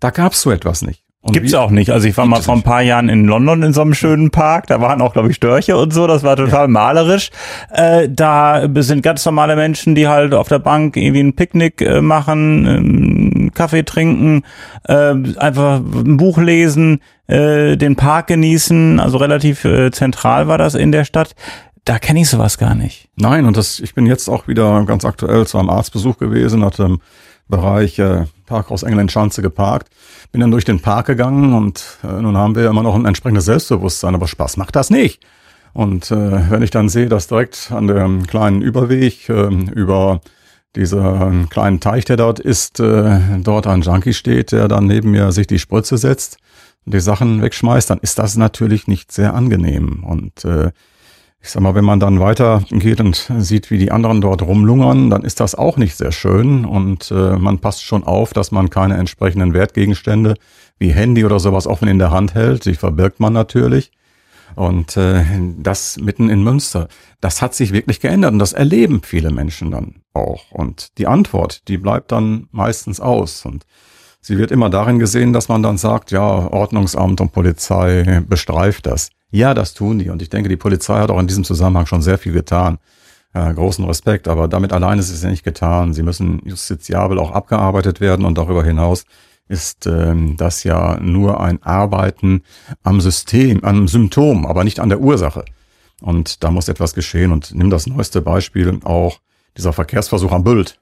Da 0.00 0.10
gab's 0.10 0.42
so 0.42 0.50
etwas 0.50 0.82
nicht. 0.82 1.06
Und 1.26 1.32
Gibt's 1.32 1.52
wie, 1.52 1.56
auch 1.56 1.70
nicht. 1.70 1.90
Also 1.90 2.06
ich 2.06 2.16
war 2.16 2.24
mal 2.24 2.40
vor 2.40 2.54
ein 2.54 2.62
paar 2.62 2.82
Jahren 2.82 3.08
in 3.08 3.24
London 3.24 3.64
in 3.64 3.72
so 3.72 3.80
einem 3.80 3.94
schönen 3.94 4.30
Park. 4.30 4.68
Da 4.68 4.80
waren 4.80 5.02
auch, 5.02 5.12
glaube 5.12 5.28
ich, 5.28 5.36
Störche 5.36 5.76
und 5.76 5.92
so. 5.92 6.06
Das 6.06 6.22
war 6.22 6.36
total 6.36 6.62
ja. 6.62 6.68
malerisch. 6.68 7.30
Äh, 7.72 8.08
da 8.08 8.68
sind 8.76 9.02
ganz 9.02 9.24
normale 9.24 9.56
Menschen, 9.56 9.96
die 9.96 10.06
halt 10.06 10.34
auf 10.34 10.46
der 10.46 10.60
Bank 10.60 10.96
irgendwie 10.96 11.20
ein 11.20 11.34
Picknick 11.34 11.80
äh, 11.80 12.00
machen, 12.00 13.48
äh, 13.48 13.50
Kaffee 13.50 13.82
trinken, 13.82 14.44
äh, 14.84 15.14
einfach 15.38 15.80
ein 15.80 16.16
Buch 16.16 16.38
lesen, 16.38 17.00
äh, 17.26 17.76
den 17.76 17.96
Park 17.96 18.28
genießen. 18.28 19.00
Also 19.00 19.16
relativ 19.16 19.64
äh, 19.64 19.90
zentral 19.90 20.46
war 20.46 20.58
das 20.58 20.76
in 20.76 20.92
der 20.92 21.04
Stadt. 21.04 21.34
Da 21.84 21.98
kenne 21.98 22.20
ich 22.20 22.28
sowas 22.28 22.56
gar 22.56 22.76
nicht. 22.76 23.08
Nein, 23.16 23.46
und 23.46 23.56
das, 23.56 23.80
ich 23.80 23.94
bin 23.94 24.06
jetzt 24.06 24.28
auch 24.28 24.46
wieder 24.46 24.84
ganz 24.84 25.04
aktuell 25.04 25.44
zu 25.46 25.58
einem 25.58 25.70
Arztbesuch 25.70 26.18
gewesen, 26.18 26.64
hatte 26.64 26.98
Bereich 27.48 27.98
äh, 27.98 28.24
Parkhaus 28.46 28.82
England 28.82 29.12
Schanze 29.12 29.42
geparkt 29.42 29.88
bin 30.32 30.40
dann 30.40 30.50
durch 30.50 30.64
den 30.64 30.80
Park 30.80 31.06
gegangen 31.06 31.54
und 31.54 31.98
äh, 32.04 32.20
nun 32.20 32.36
haben 32.36 32.54
wir 32.54 32.68
immer 32.68 32.82
noch 32.82 32.94
ein 32.94 33.06
entsprechendes 33.06 33.46
Selbstbewusstsein, 33.46 34.14
aber 34.14 34.28
Spaß 34.28 34.56
macht 34.56 34.76
das 34.76 34.90
nicht. 34.90 35.24
Und 35.72 36.10
äh, 36.10 36.50
wenn 36.50 36.62
ich 36.62 36.70
dann 36.70 36.88
sehe, 36.88 37.08
dass 37.08 37.28
direkt 37.28 37.70
an 37.70 37.86
dem 37.86 38.26
kleinen 38.26 38.62
Überweg 38.62 39.28
äh, 39.28 39.48
über 39.72 40.20
dieser 40.74 41.32
kleinen 41.48 41.80
Teich, 41.80 42.04
der 42.04 42.16
dort 42.18 42.38
ist, 42.38 42.80
äh, 42.80 43.18
dort 43.42 43.66
ein 43.66 43.80
Junkie 43.80 44.12
steht, 44.12 44.52
der 44.52 44.68
dann 44.68 44.86
neben 44.86 45.10
mir 45.10 45.32
sich 45.32 45.46
die 45.46 45.58
Spritze 45.58 45.96
setzt, 45.96 46.38
und 46.84 46.94
die 46.94 47.00
Sachen 47.00 47.42
wegschmeißt, 47.42 47.90
dann 47.90 47.98
ist 47.98 48.18
das 48.18 48.36
natürlich 48.36 48.86
nicht 48.86 49.10
sehr 49.10 49.34
angenehm. 49.34 50.04
Und 50.04 50.44
äh, 50.44 50.70
ich 51.40 51.50
sag 51.50 51.62
mal, 51.62 51.74
wenn 51.74 51.84
man 51.84 52.00
dann 52.00 52.18
weiter 52.18 52.64
geht 52.70 53.00
und 53.00 53.30
sieht, 53.38 53.70
wie 53.70 53.78
die 53.78 53.92
anderen 53.92 54.20
dort 54.20 54.42
rumlungern, 54.42 55.10
dann 55.10 55.22
ist 55.22 55.40
das 55.40 55.54
auch 55.54 55.76
nicht 55.76 55.96
sehr 55.96 56.12
schön 56.12 56.64
und 56.64 57.10
äh, 57.10 57.36
man 57.36 57.58
passt 57.58 57.84
schon 57.84 58.04
auf, 58.04 58.32
dass 58.32 58.50
man 58.50 58.70
keine 58.70 58.96
entsprechenden 58.96 59.54
Wertgegenstände 59.54 60.34
wie 60.78 60.92
Handy 60.92 61.24
oder 61.24 61.38
sowas 61.38 61.66
offen 61.66 61.88
in 61.88 61.98
der 61.98 62.10
Hand 62.10 62.34
hält. 62.34 62.64
Die 62.64 62.74
verbirgt 62.74 63.20
man 63.20 63.32
natürlich. 63.32 63.92
Und 64.54 64.96
äh, 64.96 65.24
das 65.58 65.98
mitten 65.98 66.30
in 66.30 66.42
Münster, 66.42 66.88
das 67.20 67.42
hat 67.42 67.54
sich 67.54 67.72
wirklich 67.72 68.00
geändert 68.00 68.32
und 68.32 68.38
das 68.38 68.52
erleben 68.52 69.02
viele 69.02 69.30
Menschen 69.30 69.70
dann 69.70 69.96
auch. 70.14 70.50
Und 70.50 70.96
die 70.98 71.06
Antwort, 71.06 71.68
die 71.68 71.76
bleibt 71.76 72.10
dann 72.12 72.48
meistens 72.52 72.98
aus. 73.00 73.44
Und 73.44 73.66
sie 74.20 74.38
wird 74.38 74.50
immer 74.50 74.70
darin 74.70 74.98
gesehen, 74.98 75.32
dass 75.32 75.48
man 75.48 75.62
dann 75.62 75.76
sagt, 75.76 76.10
ja, 76.10 76.22
Ordnungsamt 76.22 77.20
und 77.20 77.32
Polizei 77.32 78.22
bestreift 78.26 78.86
das. 78.86 79.10
Ja, 79.36 79.52
das 79.52 79.74
tun 79.74 79.98
die. 79.98 80.08
Und 80.08 80.22
ich 80.22 80.30
denke, 80.30 80.48
die 80.48 80.56
Polizei 80.56 80.98
hat 80.98 81.10
auch 81.10 81.20
in 81.20 81.26
diesem 81.26 81.44
Zusammenhang 81.44 81.84
schon 81.84 82.00
sehr 82.00 82.16
viel 82.16 82.32
getan. 82.32 82.78
Äh, 83.34 83.52
großen 83.52 83.84
Respekt, 83.84 84.28
aber 84.28 84.48
damit 84.48 84.72
allein 84.72 84.98
ist 84.98 85.10
es 85.10 85.22
ja 85.22 85.28
nicht 85.28 85.44
getan. 85.44 85.92
Sie 85.92 86.02
müssen 86.02 86.40
justiziabel 86.46 87.18
auch 87.18 87.32
abgearbeitet 87.32 88.00
werden 88.00 88.24
und 88.24 88.38
darüber 88.38 88.64
hinaus 88.64 89.04
ist 89.46 89.86
ähm, 89.86 90.38
das 90.38 90.64
ja 90.64 90.98
nur 91.00 91.38
ein 91.38 91.62
Arbeiten 91.62 92.44
am 92.82 93.02
System, 93.02 93.62
am 93.62 93.88
Symptom, 93.88 94.46
aber 94.46 94.64
nicht 94.64 94.80
an 94.80 94.88
der 94.88 95.00
Ursache. 95.00 95.44
Und 96.00 96.42
da 96.42 96.50
muss 96.50 96.68
etwas 96.68 96.94
geschehen. 96.94 97.30
Und 97.30 97.54
nimm 97.54 97.68
das 97.68 97.86
neueste 97.86 98.22
Beispiel 98.22 98.80
auch 98.84 99.18
dieser 99.54 99.74
Verkehrsversuch 99.74 100.32
am 100.32 100.44
Bült. 100.44 100.80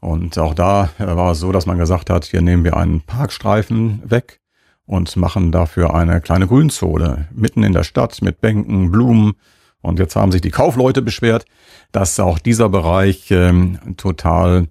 Und 0.00 0.38
auch 0.38 0.54
da 0.54 0.88
äh, 0.98 1.04
war 1.04 1.32
es 1.32 1.40
so, 1.40 1.52
dass 1.52 1.66
man 1.66 1.76
gesagt 1.76 2.08
hat, 2.08 2.24
hier 2.24 2.40
nehmen 2.40 2.64
wir 2.64 2.74
einen 2.78 3.02
Parkstreifen 3.02 4.00
weg 4.02 4.40
und 4.86 5.16
machen 5.16 5.52
dafür 5.52 5.94
eine 5.94 6.20
kleine 6.20 6.46
Grünzone 6.46 7.28
mitten 7.34 7.62
in 7.62 7.72
der 7.72 7.84
Stadt 7.84 8.22
mit 8.22 8.40
Bänken, 8.40 8.90
Blumen. 8.90 9.34
Und 9.82 9.98
jetzt 9.98 10.16
haben 10.16 10.32
sich 10.32 10.40
die 10.40 10.50
Kaufleute 10.50 11.02
beschwert, 11.02 11.44
dass 11.92 12.18
auch 12.18 12.38
dieser 12.38 12.68
Bereich 12.68 13.30
ähm, 13.30 13.78
total 13.96 14.66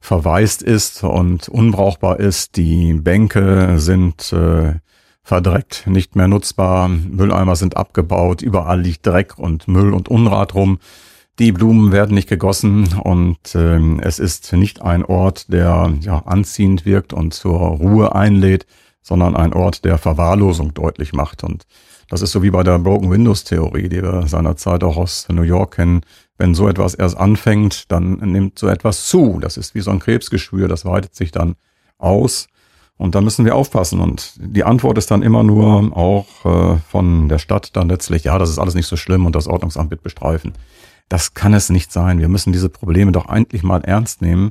verwaist 0.00 0.62
ist 0.62 1.02
und 1.04 1.48
unbrauchbar 1.48 2.20
ist. 2.20 2.56
Die 2.56 2.94
Bänke 2.94 3.78
sind 3.78 4.32
äh, 4.32 4.74
verdreckt, 5.22 5.86
nicht 5.86 6.14
mehr 6.14 6.28
nutzbar, 6.28 6.88
Mülleimer 6.88 7.56
sind 7.56 7.76
abgebaut, 7.76 8.42
überall 8.42 8.80
liegt 8.80 9.04
Dreck 9.04 9.36
und 9.38 9.66
Müll 9.66 9.92
und 9.92 10.08
Unrat 10.08 10.54
rum. 10.54 10.78
Die 11.40 11.52
Blumen 11.52 11.92
werden 11.92 12.14
nicht 12.14 12.28
gegossen 12.28 12.88
und 13.02 13.54
äh, 13.54 13.78
es 14.00 14.20
ist 14.20 14.52
nicht 14.52 14.80
ein 14.80 15.04
Ort, 15.04 15.52
der 15.52 15.92
ja, 16.00 16.20
anziehend 16.20 16.86
wirkt 16.86 17.12
und 17.12 17.34
zur 17.34 17.58
Ruhe 17.58 18.14
einlädt, 18.14 18.66
sondern 19.06 19.36
ein 19.36 19.52
Ort 19.52 19.84
der 19.84 19.98
Verwahrlosung 19.98 20.74
deutlich 20.74 21.12
macht. 21.12 21.44
Und 21.44 21.64
das 22.08 22.22
ist 22.22 22.32
so 22.32 22.42
wie 22.42 22.50
bei 22.50 22.64
der 22.64 22.80
Broken 22.80 23.08
Windows 23.08 23.44
Theorie, 23.44 23.88
die 23.88 24.02
wir 24.02 24.26
seinerzeit 24.26 24.82
auch 24.82 24.96
aus 24.96 25.28
New 25.28 25.42
York 25.42 25.76
kennen. 25.76 26.00
Wenn 26.38 26.56
so 26.56 26.68
etwas 26.68 26.94
erst 26.94 27.16
anfängt, 27.16 27.92
dann 27.92 28.14
nimmt 28.16 28.58
so 28.58 28.66
etwas 28.66 29.06
zu. 29.06 29.38
Das 29.40 29.58
ist 29.58 29.76
wie 29.76 29.80
so 29.80 29.92
ein 29.92 30.00
Krebsgeschwür, 30.00 30.66
das 30.66 30.84
weitet 30.84 31.14
sich 31.14 31.30
dann 31.30 31.54
aus. 31.98 32.48
Und 32.96 33.14
da 33.14 33.20
müssen 33.20 33.44
wir 33.44 33.54
aufpassen. 33.54 34.00
Und 34.00 34.34
die 34.38 34.64
Antwort 34.64 34.98
ist 34.98 35.12
dann 35.12 35.22
immer 35.22 35.44
nur 35.44 35.96
auch 35.96 36.26
äh, 36.44 36.78
von 36.88 37.28
der 37.28 37.38
Stadt 37.38 37.76
dann 37.76 37.88
letztlich, 37.88 38.24
ja, 38.24 38.38
das 38.40 38.50
ist 38.50 38.58
alles 38.58 38.74
nicht 38.74 38.88
so 38.88 38.96
schlimm 38.96 39.24
und 39.24 39.36
das 39.36 39.46
Ordnungsamt 39.46 39.92
wird 39.92 40.02
bestreifen. 40.02 40.52
Das 41.08 41.34
kann 41.34 41.54
es 41.54 41.70
nicht 41.70 41.92
sein. 41.92 42.18
Wir 42.18 42.28
müssen 42.28 42.52
diese 42.52 42.70
Probleme 42.70 43.12
doch 43.12 43.26
eigentlich 43.26 43.62
mal 43.62 43.82
ernst 43.84 44.20
nehmen. 44.20 44.50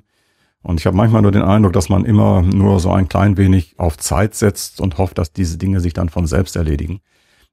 Und 0.66 0.80
ich 0.80 0.88
habe 0.88 0.98
manchmal 0.98 1.22
nur 1.22 1.32
den 1.32 1.44
Eindruck, 1.44 1.74
dass 1.74 1.90
man 1.90 2.06
immer 2.06 2.42
nur 2.42 2.80
so 2.80 2.92
ein 2.92 3.08
klein 3.08 3.38
wenig 3.38 3.76
auf 3.78 3.98
Zeit 3.98 4.34
setzt 4.34 4.82
und 4.82 4.98
hofft, 4.98 5.18
dass 5.18 5.32
diese 5.32 5.58
Dinge 5.58 5.80
sich 5.80 5.94
dann 5.94 6.10
von 6.10 6.26
selbst 6.26 6.56
erledigen. 6.56 7.02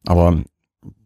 Aber 0.06 0.42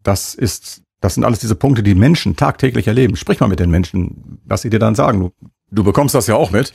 das 0.03 0.33
ist 0.33 0.83
das 0.99 1.13
sind 1.13 1.23
alles 1.23 1.39
diese 1.39 1.55
Punkte, 1.55 1.83
die 1.83 1.95
Menschen 1.95 2.35
tagtäglich 2.35 2.87
erleben. 2.87 3.15
Sprich 3.15 3.39
mal 3.39 3.47
mit 3.47 3.59
den 3.59 3.69
Menschen, 3.69 4.39
was 4.45 4.61
sie 4.61 4.69
dir 4.69 4.79
dann 4.79 4.95
sagen. 4.95 5.19
Du, 5.19 5.31
du 5.69 5.83
bekommst 5.83 6.15
das 6.15 6.27
ja 6.27 6.35
auch 6.35 6.51
mit. 6.51 6.73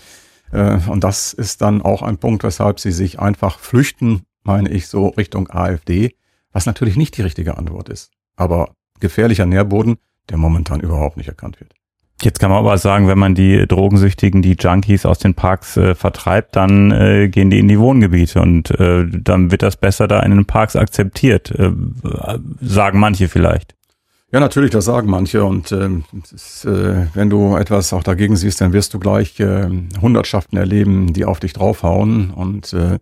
Äh, 0.52 0.78
und 0.86 1.02
das 1.02 1.32
ist 1.32 1.62
dann 1.62 1.82
auch 1.82 2.02
ein 2.02 2.18
Punkt, 2.18 2.44
weshalb 2.44 2.78
sie 2.78 2.92
sich 2.92 3.18
einfach 3.18 3.58
flüchten, 3.58 4.22
meine 4.44 4.70
ich, 4.70 4.86
so 4.86 5.08
Richtung 5.08 5.50
AfD, 5.50 6.14
was 6.52 6.66
natürlich 6.66 6.96
nicht 6.96 7.16
die 7.16 7.22
richtige 7.22 7.56
Antwort 7.56 7.88
ist. 7.88 8.12
Aber 8.36 8.74
gefährlicher 9.00 9.46
Nährboden, 9.46 9.96
der 10.28 10.38
momentan 10.38 10.80
überhaupt 10.80 11.16
nicht 11.16 11.28
erkannt 11.28 11.58
wird. 11.58 11.74
Jetzt 12.24 12.38
kann 12.38 12.50
man 12.50 12.60
aber 12.60 12.78
sagen, 12.78 13.08
wenn 13.08 13.18
man 13.18 13.34
die 13.34 13.66
Drogensüchtigen, 13.66 14.42
die 14.42 14.56
Junkies 14.58 15.04
aus 15.06 15.18
den 15.18 15.34
Parks 15.34 15.76
äh, 15.76 15.94
vertreibt, 15.94 16.54
dann 16.56 16.92
äh, 16.92 17.28
gehen 17.28 17.50
die 17.50 17.58
in 17.58 17.68
die 17.68 17.78
Wohngebiete 17.78 18.40
und 18.40 18.70
äh, 18.78 19.06
dann 19.08 19.50
wird 19.50 19.62
das 19.62 19.76
besser 19.76 20.06
da 20.06 20.20
in 20.20 20.30
den 20.30 20.44
Parks 20.44 20.76
akzeptiert, 20.76 21.50
äh, 21.50 21.72
sagen 22.60 23.00
manche 23.00 23.28
vielleicht. 23.28 23.74
Ja, 24.32 24.40
natürlich, 24.40 24.70
das 24.70 24.86
sagen 24.86 25.10
manche. 25.10 25.44
Und 25.44 25.72
ähm, 25.72 26.04
ist, 26.34 26.64
äh, 26.64 27.06
wenn 27.12 27.28
du 27.28 27.54
etwas 27.56 27.92
auch 27.92 28.02
dagegen 28.02 28.36
siehst, 28.36 28.62
dann 28.62 28.72
wirst 28.72 28.94
du 28.94 28.98
gleich 28.98 29.38
äh, 29.40 29.68
Hundertschaften 30.00 30.56
erleben, 30.56 31.12
die 31.12 31.26
auf 31.26 31.38
dich 31.38 31.52
draufhauen. 31.52 32.30
Und 32.30 32.72
äh, 32.72 32.98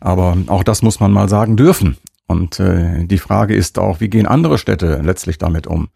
aber 0.00 0.36
auch 0.48 0.62
das 0.62 0.82
muss 0.82 1.00
man 1.00 1.10
mal 1.10 1.28
sagen 1.28 1.56
dürfen. 1.56 1.96
Und 2.26 2.60
äh, 2.60 3.04
die 3.06 3.18
Frage 3.18 3.54
ist 3.54 3.78
auch, 3.78 4.00
wie 4.00 4.08
gehen 4.08 4.26
andere 4.26 4.58
Städte 4.58 5.00
letztlich 5.02 5.38
damit 5.38 5.66
um? 5.66 5.88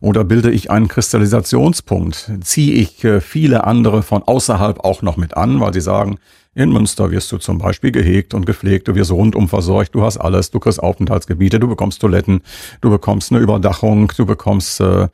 Oder 0.00 0.24
bilde 0.24 0.50
ich 0.50 0.70
einen 0.70 0.88
Kristallisationspunkt? 0.88 2.30
Ziehe 2.42 2.74
ich 2.74 3.02
äh, 3.04 3.20
viele 3.20 3.64
andere 3.64 4.02
von 4.02 4.22
außerhalb 4.22 4.80
auch 4.80 5.00
noch 5.02 5.16
mit 5.16 5.36
an, 5.36 5.60
weil 5.60 5.72
sie 5.72 5.80
sagen, 5.80 6.18
in 6.54 6.70
Münster 6.70 7.10
wirst 7.10 7.32
du 7.32 7.38
zum 7.38 7.58
Beispiel 7.58 7.92
gehegt 7.92 8.34
und 8.34 8.46
gepflegt, 8.46 8.88
du 8.88 8.94
wirst 8.94 9.10
rundum 9.10 9.48
versorgt, 9.48 9.94
du 9.94 10.02
hast 10.02 10.16
alles, 10.18 10.50
du 10.50 10.58
kriegst 10.58 10.82
Aufenthaltsgebiete, 10.82 11.60
du 11.60 11.68
bekommst 11.68 12.00
Toiletten, 12.00 12.40
du 12.80 12.90
bekommst 12.90 13.30
eine 13.30 13.40
Überdachung, 13.40 14.12
du 14.16 14.26
bekommst 14.26 14.80
äh, 14.80 15.08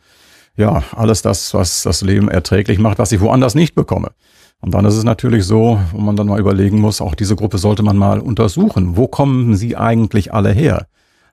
ja 0.56 0.82
alles 0.94 1.22
das, 1.22 1.54
was 1.54 1.82
das 1.82 2.02
Leben 2.02 2.28
erträglich 2.28 2.78
macht, 2.78 2.98
was 2.98 3.12
ich 3.12 3.20
woanders 3.20 3.54
nicht 3.54 3.74
bekomme. 3.74 4.12
Und 4.60 4.74
dann 4.74 4.84
ist 4.84 4.94
es 4.94 5.02
natürlich 5.02 5.44
so, 5.44 5.80
wo 5.90 5.98
man 5.98 6.14
dann 6.14 6.28
mal 6.28 6.38
überlegen 6.38 6.80
muss, 6.80 7.00
auch 7.00 7.16
diese 7.16 7.34
Gruppe 7.34 7.58
sollte 7.58 7.82
man 7.82 7.96
mal 7.96 8.20
untersuchen. 8.20 8.96
Wo 8.96 9.08
kommen 9.08 9.56
sie 9.56 9.76
eigentlich 9.76 10.32
alle 10.32 10.52
her? 10.52 10.86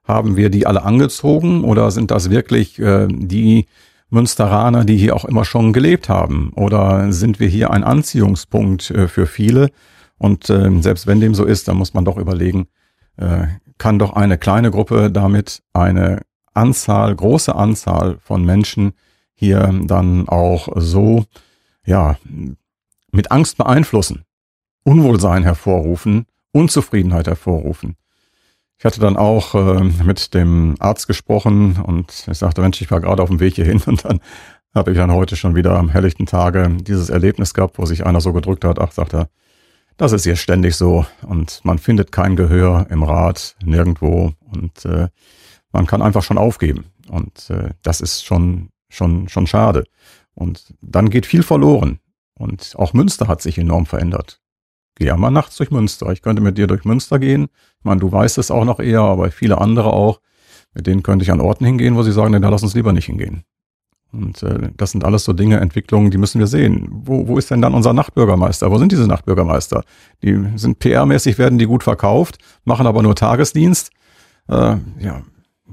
Haben 0.09 0.35
wir 0.35 0.49
die 0.49 0.65
alle 0.65 0.81
angezogen 0.81 1.63
oder 1.63 1.91
sind 1.91 2.09
das 2.09 2.31
wirklich 2.31 2.79
äh, 2.79 3.07
die 3.07 3.67
Münsteraner, 4.09 4.83
die 4.83 4.97
hier 4.97 5.15
auch 5.15 5.23
immer 5.23 5.45
schon 5.45 5.71
gelebt 5.71 6.09
haben? 6.09 6.51
Oder 6.55 7.13
sind 7.13 7.39
wir 7.39 7.47
hier 7.47 7.69
ein 7.69 7.83
Anziehungspunkt 7.83 8.89
äh, 8.89 9.07
für 9.07 9.27
viele? 9.27 9.69
Und 10.17 10.49
äh, 10.49 10.81
selbst 10.81 11.05
wenn 11.05 11.21
dem 11.21 11.35
so 11.35 11.45
ist, 11.45 11.67
dann 11.67 11.77
muss 11.77 11.93
man 11.93 12.05
doch 12.05 12.17
überlegen, 12.17 12.65
äh, 13.17 13.45
kann 13.77 13.99
doch 13.99 14.13
eine 14.13 14.39
kleine 14.39 14.71
Gruppe 14.71 15.11
damit 15.11 15.61
eine 15.73 16.21
Anzahl, 16.55 17.15
große 17.15 17.53
Anzahl 17.53 18.17
von 18.19 18.43
Menschen 18.43 18.93
hier 19.35 19.71
dann 19.83 20.27
auch 20.27 20.69
so, 20.75 21.25
ja, 21.85 22.17
mit 23.11 23.31
Angst 23.31 23.57
beeinflussen, 23.57 24.23
Unwohlsein 24.83 25.43
hervorrufen, 25.43 26.25
Unzufriedenheit 26.51 27.27
hervorrufen. 27.27 27.95
Ich 28.79 28.85
hatte 28.85 29.01
dann 29.01 29.17
auch 29.17 29.55
äh, 29.55 29.83
mit 30.05 30.33
dem 30.33 30.75
Arzt 30.79 31.07
gesprochen 31.07 31.81
und 31.83 32.25
ich 32.31 32.37
sagte, 32.37 32.61
Mensch, 32.61 32.81
ich 32.81 32.89
war 32.89 33.01
gerade 33.01 33.21
auf 33.21 33.27
dem 33.27 33.41
Weg 33.41 33.55
hierhin 33.55 33.81
und 33.85 34.05
dann 34.05 34.21
habe 34.73 34.91
ich 34.91 34.97
dann 34.97 35.11
heute 35.11 35.35
schon 35.35 35.53
wieder 35.53 35.77
am 35.77 35.89
helllichten 35.89 36.25
Tage 36.25 36.69
dieses 36.79 37.09
Erlebnis 37.09 37.53
gehabt, 37.53 37.77
wo 37.77 37.85
sich 37.85 38.05
einer 38.05 38.21
so 38.21 38.31
gedrückt 38.31 38.63
hat, 38.63 38.79
ach, 38.79 38.93
sagt 38.93 39.13
er, 39.13 39.27
das 39.97 40.13
ist 40.13 40.23
hier 40.23 40.37
ständig 40.37 40.77
so 40.77 41.05
und 41.23 41.59
man 41.63 41.77
findet 41.77 42.13
kein 42.13 42.37
Gehör 42.37 42.87
im 42.89 43.03
Rat, 43.03 43.57
nirgendwo 43.61 44.31
und 44.49 44.85
äh, 44.85 45.09
man 45.73 45.85
kann 45.85 46.01
einfach 46.01 46.23
schon 46.23 46.37
aufgeben 46.37 46.85
und 47.09 47.49
äh, 47.49 47.71
das 47.81 47.99
ist 47.99 48.23
schon 48.23 48.69
schon 48.87 49.27
schon 49.27 49.45
schade 49.45 49.83
und 50.35 50.73
dann 50.81 51.09
geht 51.09 51.25
viel 51.25 51.43
verloren 51.43 51.99
und 52.33 52.75
auch 52.77 52.93
Münster 52.93 53.27
hat 53.27 53.41
sich 53.41 53.57
enorm 53.57 53.85
verändert. 53.85 54.39
Geh 54.99 55.13
mal 55.13 55.31
nachts 55.31 55.55
durch 55.55 55.71
Münster. 55.71 56.11
Ich 56.11 56.21
könnte 56.21 56.41
mit 56.41 56.57
dir 56.57 56.67
durch 56.67 56.83
Münster 56.83 57.19
gehen. 57.19 57.47
Ich 57.79 57.85
meine, 57.85 58.01
du 58.01 58.11
weißt 58.11 58.37
es 58.37 58.51
auch 58.51 58.65
noch 58.65 58.81
eher, 58.81 58.99
aber 58.99 59.31
viele 59.31 59.59
andere 59.59 59.93
auch. 59.93 60.19
Mit 60.73 60.87
denen 60.87 61.03
könnte 61.03 61.23
ich 61.23 61.31
an 61.31 61.39
Orten 61.39 61.65
hingehen, 61.65 61.95
wo 61.95 62.03
sie 62.03 62.11
sagen, 62.11 62.31
nee, 62.31 62.39
da 62.39 62.49
lass 62.49 62.63
uns 62.63 62.75
lieber 62.75 62.91
nicht 62.91 63.05
hingehen. 63.05 63.43
Und 64.11 64.43
äh, 64.43 64.71
das 64.75 64.91
sind 64.91 65.05
alles 65.05 65.23
so 65.23 65.31
Dinge, 65.31 65.61
Entwicklungen, 65.61 66.11
die 66.11 66.17
müssen 66.17 66.39
wir 66.39 66.47
sehen. 66.47 66.89
Wo, 66.91 67.27
wo 67.27 67.37
ist 67.37 67.49
denn 67.49 67.61
dann 67.61 67.75
unser 67.75 67.93
Nachtbürgermeister? 67.93 68.71
Wo 68.71 68.77
sind 68.77 68.91
diese 68.91 69.07
Nachtbürgermeister? 69.07 69.83
Die 70.21 70.51
sind 70.55 70.79
PR-mäßig, 70.79 71.37
werden 71.37 71.59
die 71.59 71.65
gut 71.65 71.83
verkauft, 71.83 72.37
machen 72.65 72.85
aber 72.85 73.01
nur 73.01 73.15
Tagesdienst. 73.15 73.91
Äh, 74.49 74.75
ja, 74.99 75.21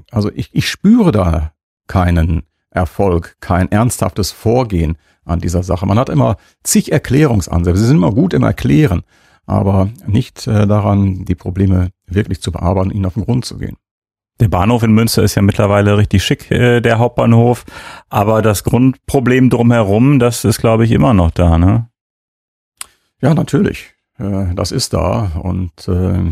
also 0.09 0.31
ich, 0.33 0.51
ich 0.53 0.69
spüre 0.69 1.11
da 1.11 1.51
keinen 1.87 2.43
Erfolg, 2.77 3.35
kein 3.39 3.71
ernsthaftes 3.71 4.31
Vorgehen 4.31 4.97
an 5.25 5.39
dieser 5.39 5.63
Sache. 5.63 5.85
Man 5.85 5.99
hat 5.99 6.09
immer 6.09 6.37
zig 6.63 6.91
Erklärungsansätze. 6.91 7.79
Sie 7.79 7.87
sind 7.87 7.97
immer 7.97 8.11
gut 8.11 8.33
im 8.33 8.43
Erklären, 8.43 9.03
aber 9.45 9.89
nicht 10.05 10.47
äh, 10.47 10.65
daran, 10.67 11.25
die 11.25 11.35
Probleme 11.35 11.89
wirklich 12.05 12.41
zu 12.41 12.51
bearbeiten, 12.51 12.91
ihnen 12.91 13.05
auf 13.05 13.15
den 13.15 13.25
Grund 13.25 13.45
zu 13.45 13.57
gehen. 13.57 13.77
Der 14.39 14.47
Bahnhof 14.47 14.83
in 14.83 14.93
Münster 14.93 15.23
ist 15.23 15.35
ja 15.35 15.41
mittlerweile 15.41 15.97
richtig 15.97 16.23
schick, 16.23 16.49
äh, 16.51 16.79
der 16.79 16.99
Hauptbahnhof. 16.99 17.65
Aber 18.09 18.41
das 18.41 18.63
Grundproblem 18.63 19.49
drumherum, 19.49 20.19
das 20.19 20.45
ist, 20.45 20.59
glaube 20.59 20.85
ich, 20.85 20.91
immer 20.91 21.13
noch 21.13 21.31
da, 21.31 21.57
ne? 21.57 21.89
Ja, 23.19 23.33
natürlich. 23.33 23.93
Äh, 24.19 24.53
das 24.53 24.71
ist 24.71 24.93
da. 24.93 25.31
Und 25.41 25.87
äh, 25.87 26.31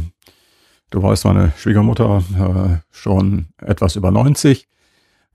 Du 0.92 1.02
weißt, 1.04 1.26
meine 1.26 1.52
Schwiegermutter 1.58 2.24
äh, 2.38 2.78
schon 2.90 3.48
etwas 3.58 3.96
über 3.96 4.12
90, 4.12 4.68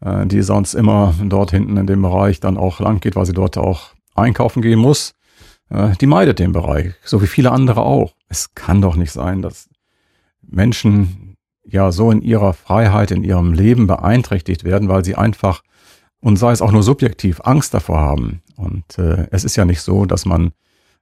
äh, 0.00 0.26
die 0.26 0.42
sonst 0.42 0.74
immer 0.74 1.14
dort 1.22 1.50
hinten 1.50 1.76
in 1.76 1.86
dem 1.86 2.02
Bereich 2.02 2.40
dann 2.40 2.56
auch 2.56 2.80
lang 2.80 3.00
geht, 3.00 3.16
weil 3.16 3.26
sie 3.26 3.32
dort 3.32 3.58
auch 3.58 3.90
einkaufen 4.14 4.62
gehen 4.62 4.78
muss. 4.78 5.14
Äh, 5.68 5.92
die 6.00 6.06
meidet 6.06 6.38
den 6.38 6.52
Bereich, 6.52 6.94
so 7.04 7.22
wie 7.22 7.26
viele 7.26 7.52
andere 7.52 7.82
auch. 7.82 8.14
Es 8.28 8.54
kann 8.54 8.80
doch 8.82 8.96
nicht 8.96 9.12
sein, 9.12 9.42
dass 9.42 9.68
Menschen 10.42 11.36
ja 11.64 11.92
so 11.92 12.10
in 12.10 12.22
ihrer 12.22 12.52
Freiheit, 12.52 13.10
in 13.10 13.22
ihrem 13.22 13.52
Leben 13.52 13.86
beeinträchtigt 13.86 14.64
werden, 14.64 14.88
weil 14.88 15.04
sie 15.04 15.14
einfach 15.14 15.62
und 16.20 16.36
sei 16.36 16.52
es 16.52 16.62
auch 16.62 16.72
nur 16.72 16.82
subjektiv 16.82 17.40
Angst 17.44 17.72
davor 17.72 18.00
haben. 18.00 18.42
Und 18.56 18.98
äh, 18.98 19.26
es 19.30 19.44
ist 19.44 19.56
ja 19.56 19.64
nicht 19.64 19.80
so, 19.80 20.04
dass 20.04 20.26
man 20.26 20.52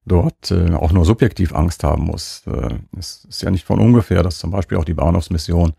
dort 0.05 0.51
äh, 0.51 0.73
auch 0.75 0.93
nur 0.93 1.05
subjektiv 1.05 1.55
Angst 1.55 1.83
haben 1.83 2.05
muss. 2.05 2.43
Äh, 2.47 2.79
es 2.97 3.27
ist 3.29 3.43
ja 3.43 3.51
nicht 3.51 3.65
von 3.65 3.81
ungefähr, 3.81 4.23
dass 4.23 4.39
zum 4.39 4.51
Beispiel 4.51 4.79
auch 4.79 4.85
die 4.85 4.95
Bahnhofsmission 4.95 5.73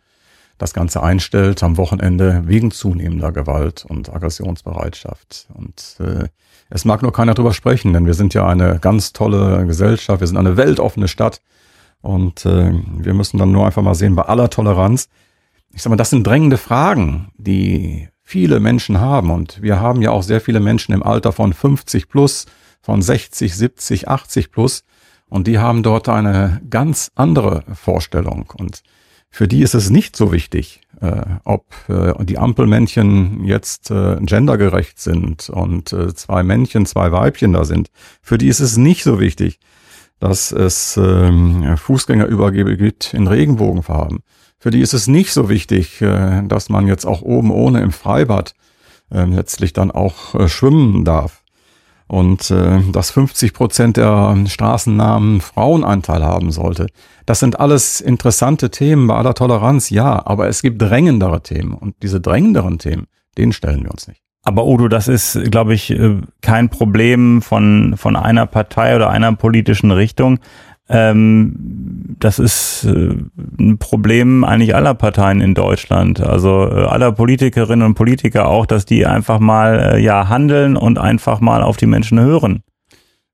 das 0.60 0.74
Ganze 0.74 1.01
einstellt 1.01 1.63
am 1.63 1.78
Wochenende 1.78 2.44
wegen 2.46 2.70
zunehmender 2.70 3.32
Gewalt 3.32 3.86
und 3.88 4.13
Aggressionsbereitschaft. 4.13 5.48
Und 5.56 5.98
äh, 6.00 6.28
es 6.70 6.86
mag 6.86 7.01
nur 7.01 7.13
keiner 7.13 7.34
drüber 7.34 7.54
sprechen, 7.54 7.94
denn 7.94 8.06
wir 8.06 8.13
sind 8.13 8.36
ja 8.36 8.48
eine 8.48 8.78
ganz 8.80 9.13
tolle 9.13 9.66
Gesellschaft, 9.66 10.20
wir 10.20 10.28
sind 10.28 10.38
eine 10.38 10.58
weltoffene 10.58 11.08
Stadt 11.08 11.42
und 12.01 12.46
äh, 12.46 12.72
wir 12.98 13.13
müssen 13.13 13.39
dann 13.39 13.51
nur 13.51 13.66
einfach 13.66 13.82
mal 13.82 13.96
sehen, 13.96 14.16
bei 14.16 14.24
aller 14.24 14.50
Toleranz, 14.50 15.10
ich 15.72 15.82
sag 15.82 15.89
mal, 15.89 15.96
das 15.96 16.10
sind 16.10 16.28
drängende 16.28 16.58
Fragen, 16.58 17.32
die 17.38 18.10
viele 18.24 18.60
Menschen 18.60 19.00
haben. 19.00 19.32
Und 19.32 19.62
wir 19.62 19.80
haben 19.80 20.01
ja 20.01 20.12
auch 20.12 20.24
sehr 20.24 20.42
viele 20.42 20.60
Menschen 20.60 20.94
im 20.94 21.04
Alter 21.04 21.32
von 21.32 21.54
50 21.54 22.10
plus, 22.10 22.46
von 22.82 23.01
60, 23.01 23.56
70, 23.56 24.08
80 24.08 24.51
plus. 24.51 24.84
Und 25.30 25.48
die 25.48 25.60
haben 25.60 25.84
dort 25.84 26.10
eine 26.10 26.62
ganz 26.70 27.12
andere 27.16 27.63
Vorstellung. 27.74 28.51
Und 28.58 28.84
für 29.29 29.48
die 29.48 29.62
ist 29.62 29.75
es 29.75 29.89
nicht 29.89 30.15
so 30.15 30.31
wichtig, 30.31 30.81
äh, 31.01 31.21
ob 31.43 31.65
äh, 31.88 32.13
die 32.25 32.38
Ampelmännchen 32.38 33.43
jetzt 33.45 33.91
äh, 33.91 34.17
gendergerecht 34.21 35.00
sind 35.00 35.50
und 35.50 35.93
äh, 35.93 36.13
zwei 36.13 36.43
Männchen, 36.43 36.86
zwei 36.86 37.12
Weibchen 37.12 37.53
da 37.53 37.63
sind. 37.63 37.89
Für 38.21 38.38
die 38.38 38.48
ist 38.48 38.59
es 38.59 38.77
nicht 38.77 39.03
so 39.03 39.19
wichtig, 39.19 39.59
dass 40.19 40.51
es 40.51 40.98
ähm, 40.98 41.77
Fußgängerübergebe 41.77 42.75
gibt 42.75 43.13
in 43.13 43.27
Regenbogenfarben. 43.27 44.19
Für 44.57 44.71
die 44.71 44.81
ist 44.81 44.93
es 44.93 45.07
nicht 45.07 45.31
so 45.31 45.48
wichtig, 45.48 46.01
äh, 46.01 46.41
dass 46.45 46.69
man 46.69 46.88
jetzt 46.88 47.05
auch 47.05 47.21
oben 47.21 47.51
ohne 47.51 47.81
im 47.81 47.91
Freibad 47.91 48.53
äh, 49.12 49.24
letztlich 49.24 49.74
dann 49.74 49.91
auch 49.91 50.36
äh, 50.36 50.50
schwimmen 50.50 51.05
darf. 51.05 51.43
Und 52.10 52.50
dass 52.50 53.12
50 53.12 53.54
Prozent 53.54 53.98
der 53.98 54.36
Straßennamen 54.48 55.42
Frauenanteil 55.42 56.24
haben 56.24 56.51
sollte. 56.51 56.88
Das 57.28 57.39
sind 57.39 57.60
alles 57.60 58.01
interessante 58.01 58.72
Themen 58.72 59.06
bei 59.06 59.16
aller 59.16 59.36
Toleranz, 59.36 59.92
ja, 59.92 60.25
aber 60.25 60.48
es 60.48 60.63
gibt 60.63 60.82
drängendere 60.82 61.44
Themen. 61.44 61.74
Und 61.74 61.94
diese 62.01 62.20
drängenderen 62.20 62.80
Themen, 62.80 63.06
denen 63.38 63.54
stellen 63.54 63.84
wir 63.84 63.92
uns 63.92 64.08
nicht. 64.08 64.24
Aber 64.42 64.66
Udo, 64.66 64.88
das 64.88 65.08
ist, 65.08 65.39
glaube 65.51 65.75
ich, 65.75 65.96
kein 66.42 66.70
Problem 66.70 67.44
von, 67.44 67.96
von 67.98 68.16
einer 68.16 68.48
Partei 68.48 68.96
oder 68.96 69.10
einer 69.10 69.36
politischen 69.36 69.92
Richtung. 69.92 70.39
Ähm, 70.89 72.15
das 72.19 72.39
ist 72.39 72.86
äh, 72.86 73.15
ein 73.60 73.77
Problem 73.77 74.43
eigentlich 74.43 74.75
aller 74.75 74.96
Parteien 74.96 75.39
in 75.39 75.53
Deutschland, 75.53 76.19
also 76.19 76.67
äh, 76.67 76.86
aller 76.86 77.12
Politikerinnen 77.12 77.86
und 77.86 77.93
Politiker 77.93 78.48
auch, 78.48 78.65
dass 78.65 78.86
die 78.86 79.05
einfach 79.05 79.39
mal 79.39 79.79
äh, 79.79 80.00
ja 80.01 80.29
handeln 80.29 80.75
und 80.75 80.98
einfach 80.98 81.41
mal 81.41 81.62
auf 81.62 81.77
die 81.77 81.86
Menschen 81.86 82.19
hören. 82.19 82.63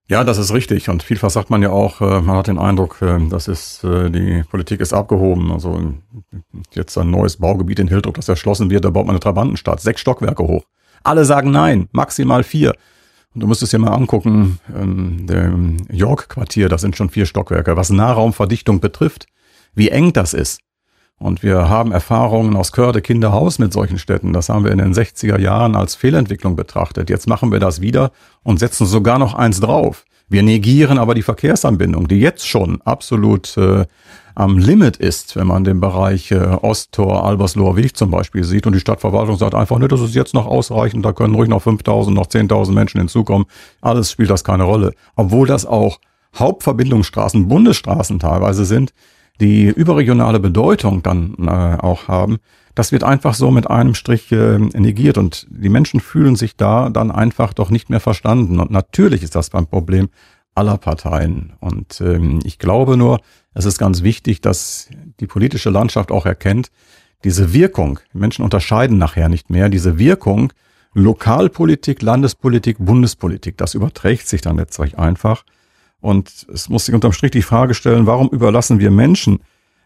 Ja, 0.08 0.24
das 0.24 0.38
ist 0.38 0.54
richtig. 0.54 0.90
Und 0.90 1.02
vielfach 1.02 1.32
sagt 1.32 1.50
man 1.50 1.64
ja 1.64 1.72
auch, 1.72 2.00
äh, 2.00 2.22
man 2.22 2.38
hat 2.38 2.48
den 2.48 2.60
Eindruck, 2.60 3.02
äh, 3.02 3.18
das 3.30 3.48
ist, 3.48 3.84
äh, 3.84 4.12
die 4.12 4.44
Politik 4.44 4.80
ist 4.82 4.94
abgehoben. 4.94 5.52
Also 5.52 5.96
jetzt 6.74 6.96
ein 6.98 7.10
neues 7.10 7.38
Baugebiet 7.38 7.80
in 7.80 7.88
Hildruck, 7.88 8.16
das 8.16 8.30
erschlossen 8.30 8.70
wird, 8.70 8.86
da 8.86 8.92
baut 8.92 9.08
man 9.08 9.16
eine 9.16 9.20
Trabantenstadt, 9.20 9.82
sechs 9.82 10.02
Stockwerke 10.02 10.44
hoch. 10.44 10.66
Alle 11.04 11.26
sagen 11.26 11.52
nein, 11.52 11.88
maximal 11.92 12.44
vier. 12.44 12.74
Du 13.38 13.48
musst 13.48 13.62
es 13.62 13.72
dir 13.72 13.80
mal 13.80 13.94
angucken, 13.94 14.60
ähm, 14.74 15.28
dem 15.28 15.78
York-Quartier, 15.92 16.70
das 16.70 16.80
sind 16.80 16.96
schon 16.96 17.10
vier 17.10 17.26
Stockwerke, 17.26 17.76
was 17.76 17.90
Nahraumverdichtung 17.90 18.80
betrifft, 18.80 19.28
wie 19.74 19.90
eng 19.90 20.14
das 20.14 20.34
ist. 20.34 20.62
Und 21.18 21.44
wir 21.44 21.68
haben 21.68 21.92
Erfahrungen 21.92 22.56
aus 22.56 22.72
Körde 22.72 23.02
Kinderhaus 23.02 23.60
mit 23.60 23.74
solchen 23.74 24.00
Städten. 24.00 24.32
Das 24.32 24.48
haben 24.48 24.64
wir 24.64 24.72
in 24.72 24.78
den 24.78 24.94
60er 24.94 25.38
Jahren 25.38 25.76
als 25.76 25.96
Fehlentwicklung 25.96 26.56
betrachtet. 26.56 27.10
Jetzt 27.10 27.28
machen 27.28 27.52
wir 27.52 27.60
das 27.60 27.82
wieder 27.82 28.12
und 28.44 28.60
setzen 28.60 28.86
sogar 28.86 29.20
noch 29.20 29.34
eins 29.34 29.60
drauf. 29.60 30.06
Wir 30.30 30.42
negieren 30.42 30.98
aber 30.98 31.14
die 31.14 31.22
Verkehrsanbindung, 31.22 32.08
die 32.08 32.20
jetzt 32.20 32.48
schon 32.48 32.82
absolut 32.84 33.56
äh, 33.58 33.86
am 34.36 34.58
Limit 34.58 34.98
ist, 34.98 35.36
wenn 35.38 35.48
man 35.48 35.64
den 35.64 35.80
Bereich 35.80 36.32
äh, 36.32 36.36
Osttor, 36.36 37.26
Albersloher 37.26 37.78
Weg 37.78 37.96
zum 37.96 38.12
Beispiel 38.12 38.44
sieht 38.44 38.68
und 38.68 38.74
die 38.74 38.80
Stadtverwaltung 38.82 39.38
sagt 39.38 39.56
einfach, 39.56 39.80
ne, 39.80 39.88
das 39.88 40.02
ist 40.02 40.14
jetzt 40.14 40.34
noch 40.34 40.46
ausreichend, 40.46 41.06
da 41.06 41.14
können 41.14 41.36
ruhig 41.36 41.50
noch 41.50 41.64
5.000, 41.64 42.12
noch 42.12 42.28
10.000 42.28 42.74
Menschen 42.74 43.00
hinzukommen. 43.00 43.48
Alles 43.82 44.12
spielt 44.12 44.30
das 44.30 44.44
keine 44.44 44.66
Rolle. 44.66 44.94
Obwohl 45.16 45.48
das 45.48 45.66
auch 45.66 46.00
Hauptverbindungsstraßen, 46.36 47.48
Bundesstraßen 47.48 48.20
teilweise 48.20 48.66
sind, 48.66 48.94
die 49.40 49.66
überregionale 49.66 50.40
Bedeutung 50.40 51.02
dann 51.02 51.36
äh, 51.40 51.50
auch 51.50 52.10
haben, 52.10 52.38
das 52.76 52.92
wird 52.92 53.06
einfach 53.06 53.34
so 53.34 53.52
mit 53.52 53.70
einem 53.70 53.96
Strich 53.96 54.34
äh, 54.34 54.60
negiert 54.60 55.18
und 55.18 55.48
die 55.50 55.70
Menschen 55.70 56.02
fühlen 56.02 56.36
sich 56.36 56.58
da 56.58 56.90
dann 56.90 57.10
einfach 57.10 57.54
doch 57.54 57.70
nicht 57.70 57.90
mehr 57.90 58.02
verstanden. 58.02 58.60
Und 58.60 58.70
natürlich 58.70 59.24
ist 59.24 59.36
das 59.36 59.50
beim 59.50 59.66
Problem 59.66 60.10
aller 60.56 60.78
Parteien. 60.78 61.54
Und 61.60 62.02
ähm, 62.02 62.40
ich 62.44 62.60
glaube 62.60 62.98
nur, 62.98 63.20
es 63.56 63.66
ist 63.66 63.80
ganz 63.80 64.04
wichtig, 64.04 64.42
dass 64.42 64.90
die 65.20 65.28
politische 65.28 65.70
Landschaft 65.70 66.12
auch 66.12 66.26
erkennt, 66.26 66.70
diese 67.24 67.54
Wirkung, 67.54 68.00
Menschen 68.14 68.44
unterscheiden 68.44 68.98
nachher 68.98 69.30
nicht 69.30 69.50
mehr, 69.50 69.70
diese 69.70 69.98
Wirkung 69.98 70.54
Lokalpolitik, 70.94 72.02
Landespolitik, 72.02 72.78
Bundespolitik, 72.80 73.58
das 73.58 73.74
überträgt 73.74 74.28
sich 74.28 74.42
dann 74.42 74.58
letztlich 74.58 74.98
einfach. 74.98 75.44
Und 76.00 76.46
es 76.54 76.70
muss 76.70 76.86
sich 76.86 76.96
unterm 76.96 77.14
Strich 77.14 77.32
die 77.32 77.42
Frage 77.42 77.74
stellen, 77.74 78.06
warum 78.06 78.30
überlassen 78.30 78.80
wir 78.80 78.92
Menschen, 78.92 79.40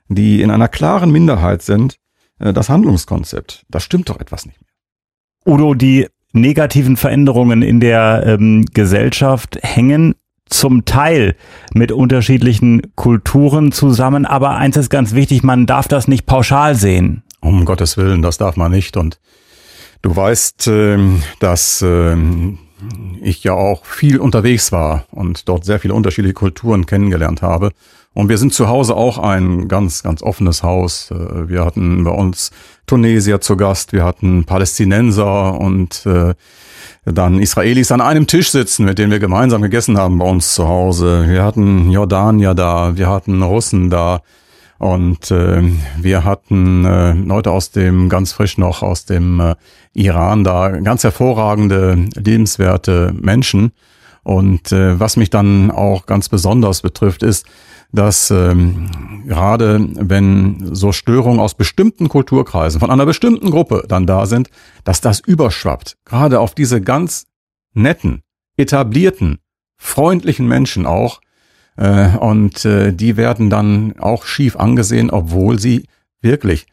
die 0.08 0.41
in 0.41 0.51
einer 0.51 0.67
klaren 0.67 1.12
Minderheit 1.12 1.62
sind, 1.62 1.95
äh, 2.39 2.53
das 2.53 2.69
Handlungskonzept? 2.69 3.65
Das 3.69 3.84
stimmt 3.84 4.10
doch 4.10 4.19
etwas 4.19 4.45
nicht 4.45 4.60
mehr. 4.62 5.55
Udo, 5.55 5.73
die 5.73 6.08
negativen 6.34 6.97
Veränderungen 6.97 7.62
in 7.62 7.79
der 7.79 8.23
ähm, 8.25 8.65
Gesellschaft 8.73 9.58
hängen 9.62 10.15
zum 10.49 10.85
Teil 10.85 11.35
mit 11.73 11.91
unterschiedlichen 11.91 12.93
Kulturen 12.95 13.71
zusammen. 13.71 14.25
Aber 14.25 14.51
eins 14.51 14.77
ist 14.77 14.89
ganz 14.89 15.13
wichtig, 15.13 15.43
man 15.43 15.65
darf 15.65 15.88
das 15.88 16.07
nicht 16.07 16.25
pauschal 16.25 16.75
sehen. 16.75 17.23
Um 17.41 17.65
Gottes 17.65 17.97
Willen, 17.97 18.21
das 18.21 18.38
darf 18.38 18.57
man 18.57 18.71
nicht. 18.71 18.97
Und 18.97 19.19
du 20.01 20.15
weißt, 20.15 20.67
ähm, 20.67 21.21
dass 21.39 21.81
ähm, 21.81 22.59
ich 23.21 23.43
ja 23.43 23.53
auch 23.53 23.85
viel 23.85 24.19
unterwegs 24.19 24.71
war 24.71 25.05
und 25.12 25.47
dort 25.47 25.65
sehr 25.65 25.79
viele 25.79 25.93
unterschiedliche 25.93 26.33
Kulturen 26.33 26.85
kennengelernt 26.85 27.41
habe. 27.41 27.71
Und 28.13 28.27
wir 28.27 28.38
sind 28.38 28.53
zu 28.53 28.67
Hause 28.67 28.95
auch 28.95 29.17
ein 29.17 29.67
ganz, 29.67 30.03
ganz 30.03 30.21
offenes 30.23 30.63
Haus. 30.63 31.12
Äh, 31.12 31.49
wir 31.49 31.63
hatten 31.63 32.03
bei 32.03 32.12
uns 32.12 32.51
Tunesier 32.88 33.39
zu 33.39 33.55
Gast, 33.55 33.93
wir 33.93 34.03
hatten 34.03 34.45
Palästinenser 34.45 35.59
und 35.59 36.05
äh, 36.05 36.33
dann 37.13 37.39
Israelis 37.39 37.91
an 37.91 38.02
einem 38.02 38.28
Tisch 38.28 38.52
sitzen, 38.52 38.86
mit 38.86 39.00
denen 39.00 39.12
wir 39.12 39.19
gemeinsam 39.19 39.62
gegessen 39.62 39.98
haben 39.98 40.19
bei 40.19 40.26
uns 40.26 40.54
zu 40.54 40.67
Hause. 40.67 41.26
Wir 41.28 41.43
hatten 41.43 41.89
Jordanier 41.91 42.54
da, 42.54 42.98
wir 42.98 43.10
hatten 43.10 43.41
Russen 43.41 43.89
da 43.89 44.22
und 44.78 45.30
äh, 45.30 45.62
wir 45.98 46.24
hatten 46.24 46.86
äh, 46.86 47.13
Leute 47.13 47.52
aus 47.52 47.72
dem, 47.72 48.08
ganz 48.10 48.32
frisch 48.32 48.58
noch 48.58 48.82
aus 48.82 49.06
dem 49.06 49.39
äh, 49.39 49.56
Iran 49.93 50.43
da, 50.43 50.69
ganz 50.69 51.04
hervorragende, 51.04 52.06
lebenswerte 52.15 53.13
Menschen. 53.19 53.74
Und 54.24 54.72
äh, 54.72 55.00
was 55.00 55.17
mich 55.17 55.30
dann 55.30 55.72
auch 55.72 56.06
ganz 56.06 56.30
besonders 56.30 56.82
betrifft, 56.82 57.24
ist, 57.24 57.45
dass 57.91 58.30
ähm, 58.30 59.23
gerade 59.25 59.88
wenn 59.95 60.75
so 60.75 60.91
Störungen 60.91 61.39
aus 61.39 61.56
bestimmten 61.56 62.10
Kulturkreisen 62.10 62.80
von 62.80 62.91
einer 62.91 63.06
bestimmten 63.06 63.49
Gruppe 63.52 63.84
dann 63.88 64.06
da 64.06 64.25
sind, 64.25 64.49
dass 64.84 65.02
das 65.02 65.19
überschwappt, 65.19 65.97
gerade 66.06 66.39
auf 66.39 66.54
diese 66.54 66.82
ganz 66.82 67.25
netten, 67.73 68.21
etablierten, 68.58 69.39
freundlichen 69.78 70.47
Menschen 70.47 70.86
auch. 70.86 71.21
Äh, 71.78 72.17
und 72.17 72.65
äh, 72.65 72.93
die 72.93 73.17
werden 73.17 73.49
dann 73.49 73.97
auch 73.99 74.25
schief 74.25 74.56
angesehen, 74.56 75.10
obwohl 75.10 75.60
sie 75.60 75.86
wirklich 76.21 76.67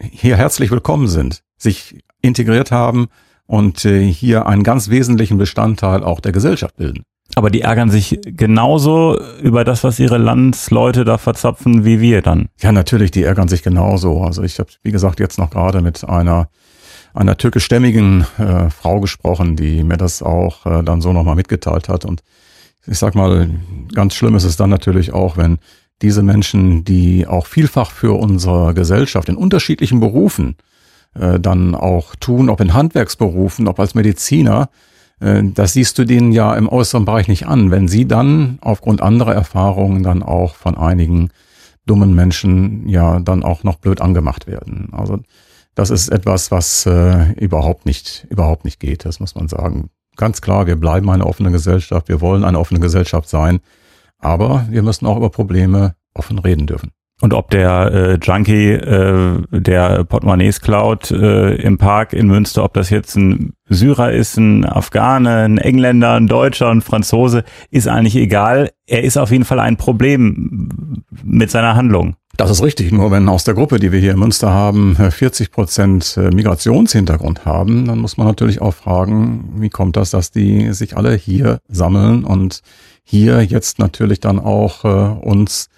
hier 0.00 0.36
herzlich 0.36 0.70
willkommen 0.70 1.06
sind, 1.06 1.42
sich 1.56 2.02
integriert 2.20 2.72
haben 2.72 3.08
und 3.46 3.84
äh, 3.84 4.04
hier 4.04 4.46
einen 4.46 4.64
ganz 4.64 4.88
wesentlichen 4.88 5.38
Bestandteil 5.38 6.02
auch 6.02 6.20
der 6.20 6.32
Gesellschaft 6.32 6.76
bilden. 6.76 7.04
Aber 7.34 7.48
die 7.48 7.62
ärgern 7.62 7.90
sich 7.90 8.20
genauso 8.24 9.18
über 9.40 9.64
das, 9.64 9.84
was 9.84 9.98
ihre 9.98 10.18
Landsleute 10.18 11.04
da 11.04 11.16
verzapfen, 11.16 11.84
wie 11.84 12.00
wir 12.00 12.20
dann. 12.20 12.48
Ja, 12.60 12.72
natürlich, 12.72 13.10
die 13.10 13.22
ärgern 13.22 13.48
sich 13.48 13.62
genauso. 13.62 14.22
Also 14.22 14.42
ich 14.42 14.58
habe, 14.58 14.70
wie 14.82 14.92
gesagt, 14.92 15.18
jetzt 15.18 15.38
noch 15.38 15.50
gerade 15.50 15.80
mit 15.80 16.04
einer 16.04 16.48
einer 17.14 17.36
türkischstämmigen 17.36 18.26
äh, 18.38 18.70
Frau 18.70 19.00
gesprochen, 19.00 19.56
die 19.56 19.84
mir 19.84 19.96
das 19.96 20.22
auch 20.22 20.66
äh, 20.66 20.82
dann 20.82 21.00
so 21.00 21.12
nochmal 21.12 21.34
mitgeteilt 21.34 21.88
hat. 21.88 22.04
Und 22.04 22.22
ich 22.86 22.98
sag 22.98 23.14
mal, 23.14 23.50
ganz 23.94 24.14
schlimm 24.14 24.34
ist 24.34 24.44
es 24.44 24.56
dann 24.56 24.70
natürlich 24.70 25.12
auch, 25.12 25.36
wenn 25.36 25.58
diese 26.00 26.22
Menschen, 26.22 26.84
die 26.84 27.26
auch 27.26 27.46
vielfach 27.46 27.90
für 27.90 28.18
unsere 28.18 28.74
Gesellschaft 28.74 29.28
in 29.28 29.36
unterschiedlichen 29.36 30.00
Berufen 30.00 30.56
äh, 31.14 31.38
dann 31.38 31.74
auch 31.74 32.16
tun, 32.16 32.48
ob 32.48 32.60
in 32.60 32.74
Handwerksberufen, 32.74 33.68
ob 33.68 33.78
als 33.78 33.94
Mediziner, 33.94 34.68
das 35.22 35.74
siehst 35.74 35.98
du 35.98 36.04
denen 36.04 36.32
ja 36.32 36.54
im 36.54 36.68
äußeren 36.68 37.04
Bereich 37.04 37.28
nicht 37.28 37.46
an, 37.46 37.70
wenn 37.70 37.86
sie 37.86 38.06
dann 38.06 38.58
aufgrund 38.60 39.00
anderer 39.02 39.34
Erfahrungen 39.34 40.02
dann 40.02 40.22
auch 40.22 40.56
von 40.56 40.76
einigen 40.76 41.30
dummen 41.86 42.14
Menschen 42.14 42.88
ja 42.88 43.20
dann 43.20 43.42
auch 43.42 43.62
noch 43.62 43.76
blöd 43.76 44.00
angemacht 44.00 44.46
werden. 44.46 44.88
Also 44.92 45.20
das 45.74 45.90
ist 45.90 46.08
etwas, 46.08 46.50
was 46.50 46.86
äh, 46.86 47.32
überhaupt 47.32 47.86
nicht, 47.86 48.26
überhaupt 48.30 48.64
nicht 48.64 48.80
geht, 48.80 49.04
das 49.04 49.20
muss 49.20 49.34
man 49.34 49.48
sagen. 49.48 49.90
Ganz 50.16 50.42
klar, 50.42 50.66
wir 50.66 50.76
bleiben 50.76 51.08
eine 51.08 51.26
offene 51.26 51.50
Gesellschaft, 51.50 52.08
wir 52.08 52.20
wollen 52.20 52.44
eine 52.44 52.58
offene 52.58 52.80
Gesellschaft 52.80 53.28
sein, 53.28 53.60
aber 54.18 54.66
wir 54.70 54.82
müssen 54.82 55.06
auch 55.06 55.16
über 55.16 55.30
Probleme 55.30 55.94
offen 56.14 56.38
reden 56.38 56.66
dürfen. 56.66 56.90
Und 57.22 57.34
ob 57.34 57.50
der 57.50 57.92
äh, 57.92 58.18
Junkie, 58.20 58.72
äh, 58.72 59.38
der 59.52 60.02
Portemonnaies 60.02 60.60
klaut 60.60 61.12
äh, 61.12 61.54
im 61.54 61.78
Park 61.78 62.14
in 62.14 62.26
Münster, 62.26 62.64
ob 62.64 62.74
das 62.74 62.90
jetzt 62.90 63.14
ein 63.14 63.52
Syrer 63.68 64.10
ist, 64.10 64.38
ein 64.38 64.64
Afghane, 64.64 65.44
ein 65.44 65.58
Engländer, 65.58 66.14
ein 66.14 66.26
Deutscher, 66.26 66.68
ein 66.68 66.80
Franzose, 66.80 67.44
ist 67.70 67.86
eigentlich 67.86 68.16
egal. 68.16 68.70
Er 68.88 69.04
ist 69.04 69.18
auf 69.18 69.30
jeden 69.30 69.44
Fall 69.44 69.60
ein 69.60 69.76
Problem 69.76 71.04
mit 71.22 71.48
seiner 71.52 71.76
Handlung. 71.76 72.16
Das 72.36 72.50
ist 72.50 72.60
richtig. 72.60 72.90
Nur 72.90 73.12
wenn 73.12 73.28
aus 73.28 73.44
der 73.44 73.54
Gruppe, 73.54 73.78
die 73.78 73.92
wir 73.92 74.00
hier 74.00 74.14
in 74.14 74.18
Münster 74.18 74.50
haben, 74.50 74.96
40 74.96 75.52
Prozent 75.52 76.16
äh, 76.16 76.34
Migrationshintergrund 76.34 77.44
haben, 77.44 77.86
dann 77.86 78.00
muss 78.00 78.16
man 78.16 78.26
natürlich 78.26 78.60
auch 78.60 78.74
fragen, 78.74 79.58
wie 79.58 79.70
kommt 79.70 79.96
das, 79.96 80.10
dass 80.10 80.32
die 80.32 80.72
sich 80.72 80.96
alle 80.96 81.14
hier 81.14 81.60
sammeln 81.68 82.24
und 82.24 82.62
hier 83.04 83.44
jetzt 83.44 83.78
natürlich 83.78 84.18
dann 84.18 84.40
auch 84.40 84.84
äh, 84.84 84.88
uns 84.88 85.68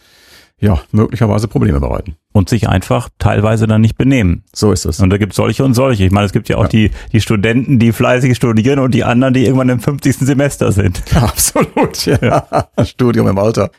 ja, 0.60 0.80
möglicherweise 0.92 1.48
Probleme 1.48 1.80
bereiten. 1.80 2.16
Und 2.32 2.48
sich 2.48 2.68
einfach 2.68 3.08
teilweise 3.18 3.66
dann 3.66 3.80
nicht 3.80 3.96
benehmen. 3.96 4.44
So 4.52 4.72
ist 4.72 4.86
es. 4.86 4.98
Und 5.00 5.10
da 5.10 5.18
gibt 5.18 5.32
es 5.32 5.36
solche 5.36 5.64
und 5.64 5.74
solche. 5.74 6.04
Ich 6.04 6.10
meine, 6.10 6.26
es 6.26 6.32
gibt 6.32 6.48
ja 6.48 6.56
auch 6.56 6.64
ja. 6.64 6.68
Die, 6.68 6.90
die 7.12 7.20
Studenten, 7.20 7.78
die 7.78 7.92
fleißig 7.92 8.36
studieren 8.36 8.80
und 8.80 8.92
die 8.92 9.04
anderen, 9.04 9.34
die 9.34 9.44
irgendwann 9.44 9.68
im 9.68 9.78
50. 9.78 10.16
Semester 10.18 10.72
sind. 10.72 11.02
Ja, 11.12 11.22
absolut, 11.22 12.06
ja. 12.06 12.46
Studium 12.84 13.28
im 13.28 13.38
Alter. 13.38 13.70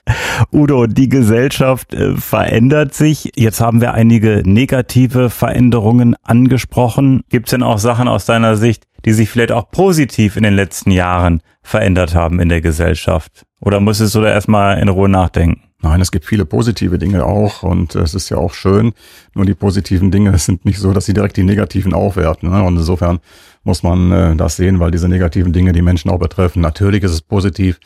Udo, 0.51 0.87
die 0.87 1.09
Gesellschaft 1.09 1.93
äh, 1.93 2.15
verändert 2.15 2.93
sich. 2.93 3.31
Jetzt 3.35 3.59
haben 3.59 3.81
wir 3.81 3.93
einige 3.93 4.43
negative 4.45 5.29
Veränderungen 5.29 6.15
angesprochen. 6.23 7.23
Gibt 7.29 7.47
es 7.47 7.51
denn 7.51 7.63
auch 7.63 7.79
Sachen 7.79 8.07
aus 8.07 8.25
deiner 8.25 8.55
Sicht, 8.55 8.83
die 9.05 9.13
sich 9.13 9.29
vielleicht 9.29 9.51
auch 9.51 9.69
positiv 9.69 10.37
in 10.37 10.43
den 10.43 10.53
letzten 10.53 10.91
Jahren 10.91 11.41
verändert 11.61 12.15
haben 12.15 12.39
in 12.39 12.49
der 12.49 12.61
Gesellschaft? 12.61 13.45
Oder 13.59 13.79
musstest 13.79 14.15
du 14.15 14.21
da 14.21 14.29
erstmal 14.29 14.79
in 14.79 14.87
Ruhe 14.87 15.09
nachdenken? 15.09 15.61
Nein, 15.85 16.01
es 16.01 16.11
gibt 16.11 16.25
viele 16.25 16.45
positive 16.45 16.97
Dinge 16.97 17.25
auch 17.25 17.61
und 17.61 17.93
es 17.93 18.15
ist 18.15 18.29
ja 18.29 18.37
auch 18.37 18.55
schön. 18.55 18.93
Nur 19.35 19.45
die 19.45 19.53
positiven 19.53 20.09
Dinge 20.09 20.35
sind 20.39 20.65
nicht 20.65 20.79
so, 20.79 20.93
dass 20.93 21.05
sie 21.05 21.13
direkt 21.13 21.37
die 21.37 21.43
negativen 21.43 21.93
aufwerten. 21.93 22.49
Ne? 22.49 22.63
Und 22.63 22.77
insofern 22.77 23.19
muss 23.63 23.83
man 23.83 24.11
äh, 24.11 24.35
das 24.35 24.55
sehen, 24.55 24.79
weil 24.79 24.89
diese 24.89 25.07
negativen 25.07 25.53
Dinge 25.53 25.73
die 25.73 25.83
Menschen 25.83 26.09
auch 26.09 26.17
betreffen. 26.17 26.59
Natürlich 26.59 27.03
ist 27.03 27.11
es 27.11 27.21
positiv, 27.21 27.79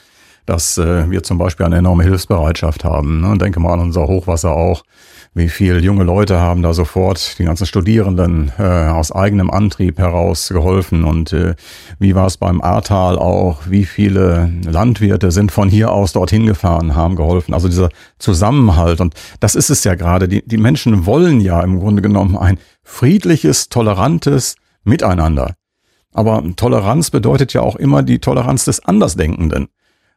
dass 0.45 0.78
äh, 0.78 1.10
wir 1.10 1.23
zum 1.23 1.38
Beispiel 1.38 1.65
eine 1.65 1.78
enorme 1.78 2.04
Hilfsbereitschaft 2.04 2.84
haben. 2.84 3.21
Ne? 3.21 3.38
Denke 3.38 3.60
mal 3.60 3.73
an 3.73 3.82
unser 3.82 4.08
Hochwasser 4.08 4.52
auch 4.52 4.84
wie 5.34 5.49
viel 5.49 5.84
junge 5.84 6.04
Leute 6.04 6.39
haben 6.39 6.62
da 6.63 6.73
sofort 6.73 7.38
die 7.38 7.43
ganzen 7.43 7.67
Studierenden 7.67 8.52
äh, 8.58 8.63
aus 8.63 9.12
eigenem 9.12 9.52
Antrieb 9.52 9.99
heraus 9.99 10.49
geholfen 10.49 11.04
und 11.04 11.34
äh, 11.34 11.56
wie 11.99 12.15
war 12.15 12.25
es 12.25 12.38
beim 12.38 12.62
Ahrtal 12.62 13.17
auch, 13.17 13.62
wie 13.69 13.86
viele 13.86 14.52
Landwirte 14.65 15.32
sind 15.32 15.52
von 15.52 15.69
hier 15.69 15.91
aus 15.91 16.13
dorthin 16.13 16.47
gefahren, 16.47 16.95
haben 16.95 17.15
geholfen. 17.15 17.54
Also 17.54 17.67
dieser 17.67 17.89
Zusammenhalt 18.17 19.02
und 19.02 19.13
das 19.39 19.56
ist 19.56 19.69
es 19.69 19.84
ja 19.84 19.93
gerade. 19.95 20.28
Die, 20.28 20.45
die 20.45 20.58
Menschen 20.58 21.06
wollen 21.06 21.41
ja 21.41 21.62
im 21.62 21.80
Grunde 21.80 22.02
genommen 22.02 22.36
ein 22.36 22.58
friedliches, 22.84 23.69
tolerantes 23.69 24.56
Miteinander. 24.84 25.54
Aber 26.12 26.43
Toleranz 26.56 27.12
bedeutet 27.12 27.54
ja 27.54 27.62
auch 27.62 27.75
immer 27.75 28.02
die 28.02 28.17
Toleranz 28.17 28.65
des 28.65 28.84
Andersdenkenden. 28.84 29.67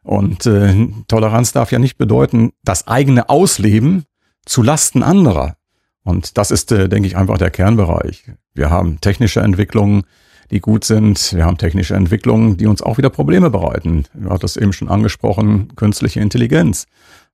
Und 0.03 0.45
äh, 0.45 0.87
Toleranz 1.07 1.53
darf 1.53 1.71
ja 1.71 1.79
nicht 1.79 1.97
bedeuten, 1.97 2.51
das 2.63 2.87
eigene 2.87 3.29
Ausleben 3.29 4.03
zu 4.45 4.61
Lasten 4.61 5.01
anderer. 5.01 5.55
Und 6.03 6.37
das 6.37 6.51
ist, 6.51 6.71
äh, 6.71 6.89
denke 6.89 7.07
ich, 7.07 7.15
einfach 7.15 7.37
der 7.37 7.49
Kernbereich. 7.49 8.31
Wir 8.53 8.69
haben 8.69 8.99
technische 8.99 9.39
Entwicklungen, 9.39 10.03
die 10.51 10.59
gut 10.59 10.83
sind. 10.83 11.33
Wir 11.33 11.45
haben 11.45 11.57
technische 11.57 11.95
Entwicklungen, 11.95 12.57
die 12.57 12.67
uns 12.67 12.81
auch 12.81 12.97
wieder 12.97 13.09
Probleme 13.09 13.49
bereiten. 13.49 14.03
Du 14.13 14.29
das 14.37 14.57
eben 14.57 14.73
schon 14.73 14.89
angesprochen, 14.89 15.73
künstliche 15.75 16.19
Intelligenz. 16.19 16.85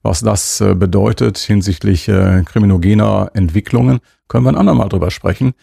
Was 0.03 0.21
das 0.21 0.61
äh, 0.61 0.75
bedeutet 0.75 1.39
hinsichtlich 1.39 2.07
äh, 2.07 2.43
kriminogener 2.45 3.31
Entwicklungen, 3.33 3.99
können 4.27 4.45
wir 4.45 4.51
ein 4.51 4.57
andermal 4.57 4.89
drüber 4.89 5.11
sprechen 5.11 5.53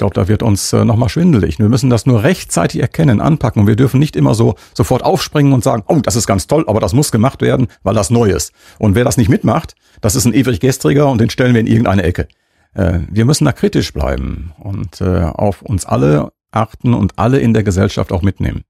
glaube, 0.00 0.14
da 0.14 0.26
wird 0.28 0.42
uns 0.42 0.72
äh, 0.72 0.84
nochmal 0.84 1.08
schwindelig. 1.08 1.58
Wir 1.58 1.68
müssen 1.68 1.90
das 1.90 2.06
nur 2.06 2.24
rechtzeitig 2.24 2.80
erkennen, 2.80 3.20
anpacken 3.20 3.60
und 3.60 3.68
wir 3.68 3.76
dürfen 3.76 4.00
nicht 4.00 4.16
immer 4.16 4.34
so 4.34 4.56
sofort 4.74 5.04
aufspringen 5.04 5.52
und 5.52 5.62
sagen, 5.62 5.84
oh, 5.86 6.00
das 6.02 6.16
ist 6.16 6.26
ganz 6.26 6.46
toll, 6.46 6.64
aber 6.66 6.80
das 6.80 6.92
muss 6.92 7.12
gemacht 7.12 7.42
werden, 7.42 7.68
weil 7.82 7.94
das 7.94 8.10
neu 8.10 8.30
ist. 8.30 8.52
Und 8.78 8.94
wer 8.94 9.04
das 9.04 9.16
nicht 9.16 9.28
mitmacht, 9.28 9.74
das 10.00 10.16
ist 10.16 10.24
ein 10.24 10.34
ewig 10.34 10.58
gestriger 10.58 11.08
und 11.08 11.20
den 11.20 11.30
stellen 11.30 11.54
wir 11.54 11.60
in 11.60 11.66
irgendeine 11.66 12.02
Ecke. 12.02 12.26
Äh, 12.74 13.00
wir 13.10 13.24
müssen 13.24 13.44
da 13.44 13.52
kritisch 13.52 13.92
bleiben 13.92 14.52
und 14.58 15.00
äh, 15.00 15.24
auf 15.24 15.62
uns 15.62 15.84
alle 15.84 16.32
achten 16.50 16.94
und 16.94 17.18
alle 17.18 17.38
in 17.38 17.54
der 17.54 17.62
Gesellschaft 17.62 18.10
auch 18.10 18.22
mitnehmen. 18.22 18.62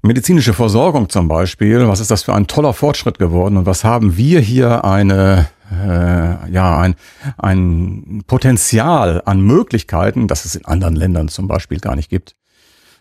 Medizinische 0.00 0.54
Versorgung 0.54 1.08
zum 1.08 1.28
Beispiel, 1.28 1.86
was 1.88 2.00
ist 2.00 2.10
das 2.10 2.22
für 2.22 2.34
ein 2.34 2.46
toller 2.46 2.72
Fortschritt 2.72 3.18
geworden 3.18 3.56
und 3.56 3.66
was 3.66 3.84
haben 3.84 4.16
wir 4.16 4.40
hier 4.40 4.84
eine 4.84 5.48
äh, 5.72 6.50
ja 6.50 6.80
ein, 6.80 6.94
ein 7.38 8.22
Potenzial 8.26 9.22
an 9.24 9.40
Möglichkeiten, 9.40 10.28
das 10.28 10.44
es 10.44 10.54
in 10.54 10.64
anderen 10.64 10.96
Ländern 10.96 11.28
zum 11.28 11.48
Beispiel 11.48 11.80
gar 11.80 11.96
nicht 11.96 12.10
gibt. 12.10 12.36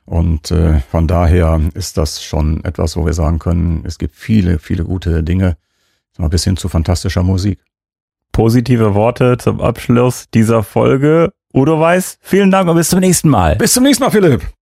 Und 0.05 0.51
äh, 0.51 0.79
von 0.79 1.07
daher 1.07 1.61
ist 1.73 1.97
das 1.97 2.23
schon 2.23 2.63
etwas, 2.65 2.97
wo 2.97 3.05
wir 3.05 3.13
sagen 3.13 3.39
können, 3.39 3.83
es 3.85 3.97
gibt 3.97 4.15
viele, 4.15 4.59
viele 4.59 4.83
gute 4.83 5.23
Dinge, 5.23 5.57
bis 6.17 6.43
hin 6.43 6.57
zu 6.57 6.69
fantastischer 6.69 7.23
Musik. 7.23 7.59
Positive 8.31 8.93
Worte 8.93 9.37
zum 9.37 9.61
Abschluss 9.61 10.25
dieser 10.33 10.63
Folge. 10.63 11.31
Udo 11.53 11.79
Weiß, 11.79 12.17
vielen 12.21 12.51
Dank 12.51 12.69
und 12.69 12.77
bis 12.77 12.89
zum 12.89 12.99
nächsten 12.99 13.29
Mal. 13.29 13.55
Bis 13.57 13.73
zum 13.73 13.83
nächsten 13.83 14.03
Mal, 14.03 14.11
Philipp. 14.11 14.51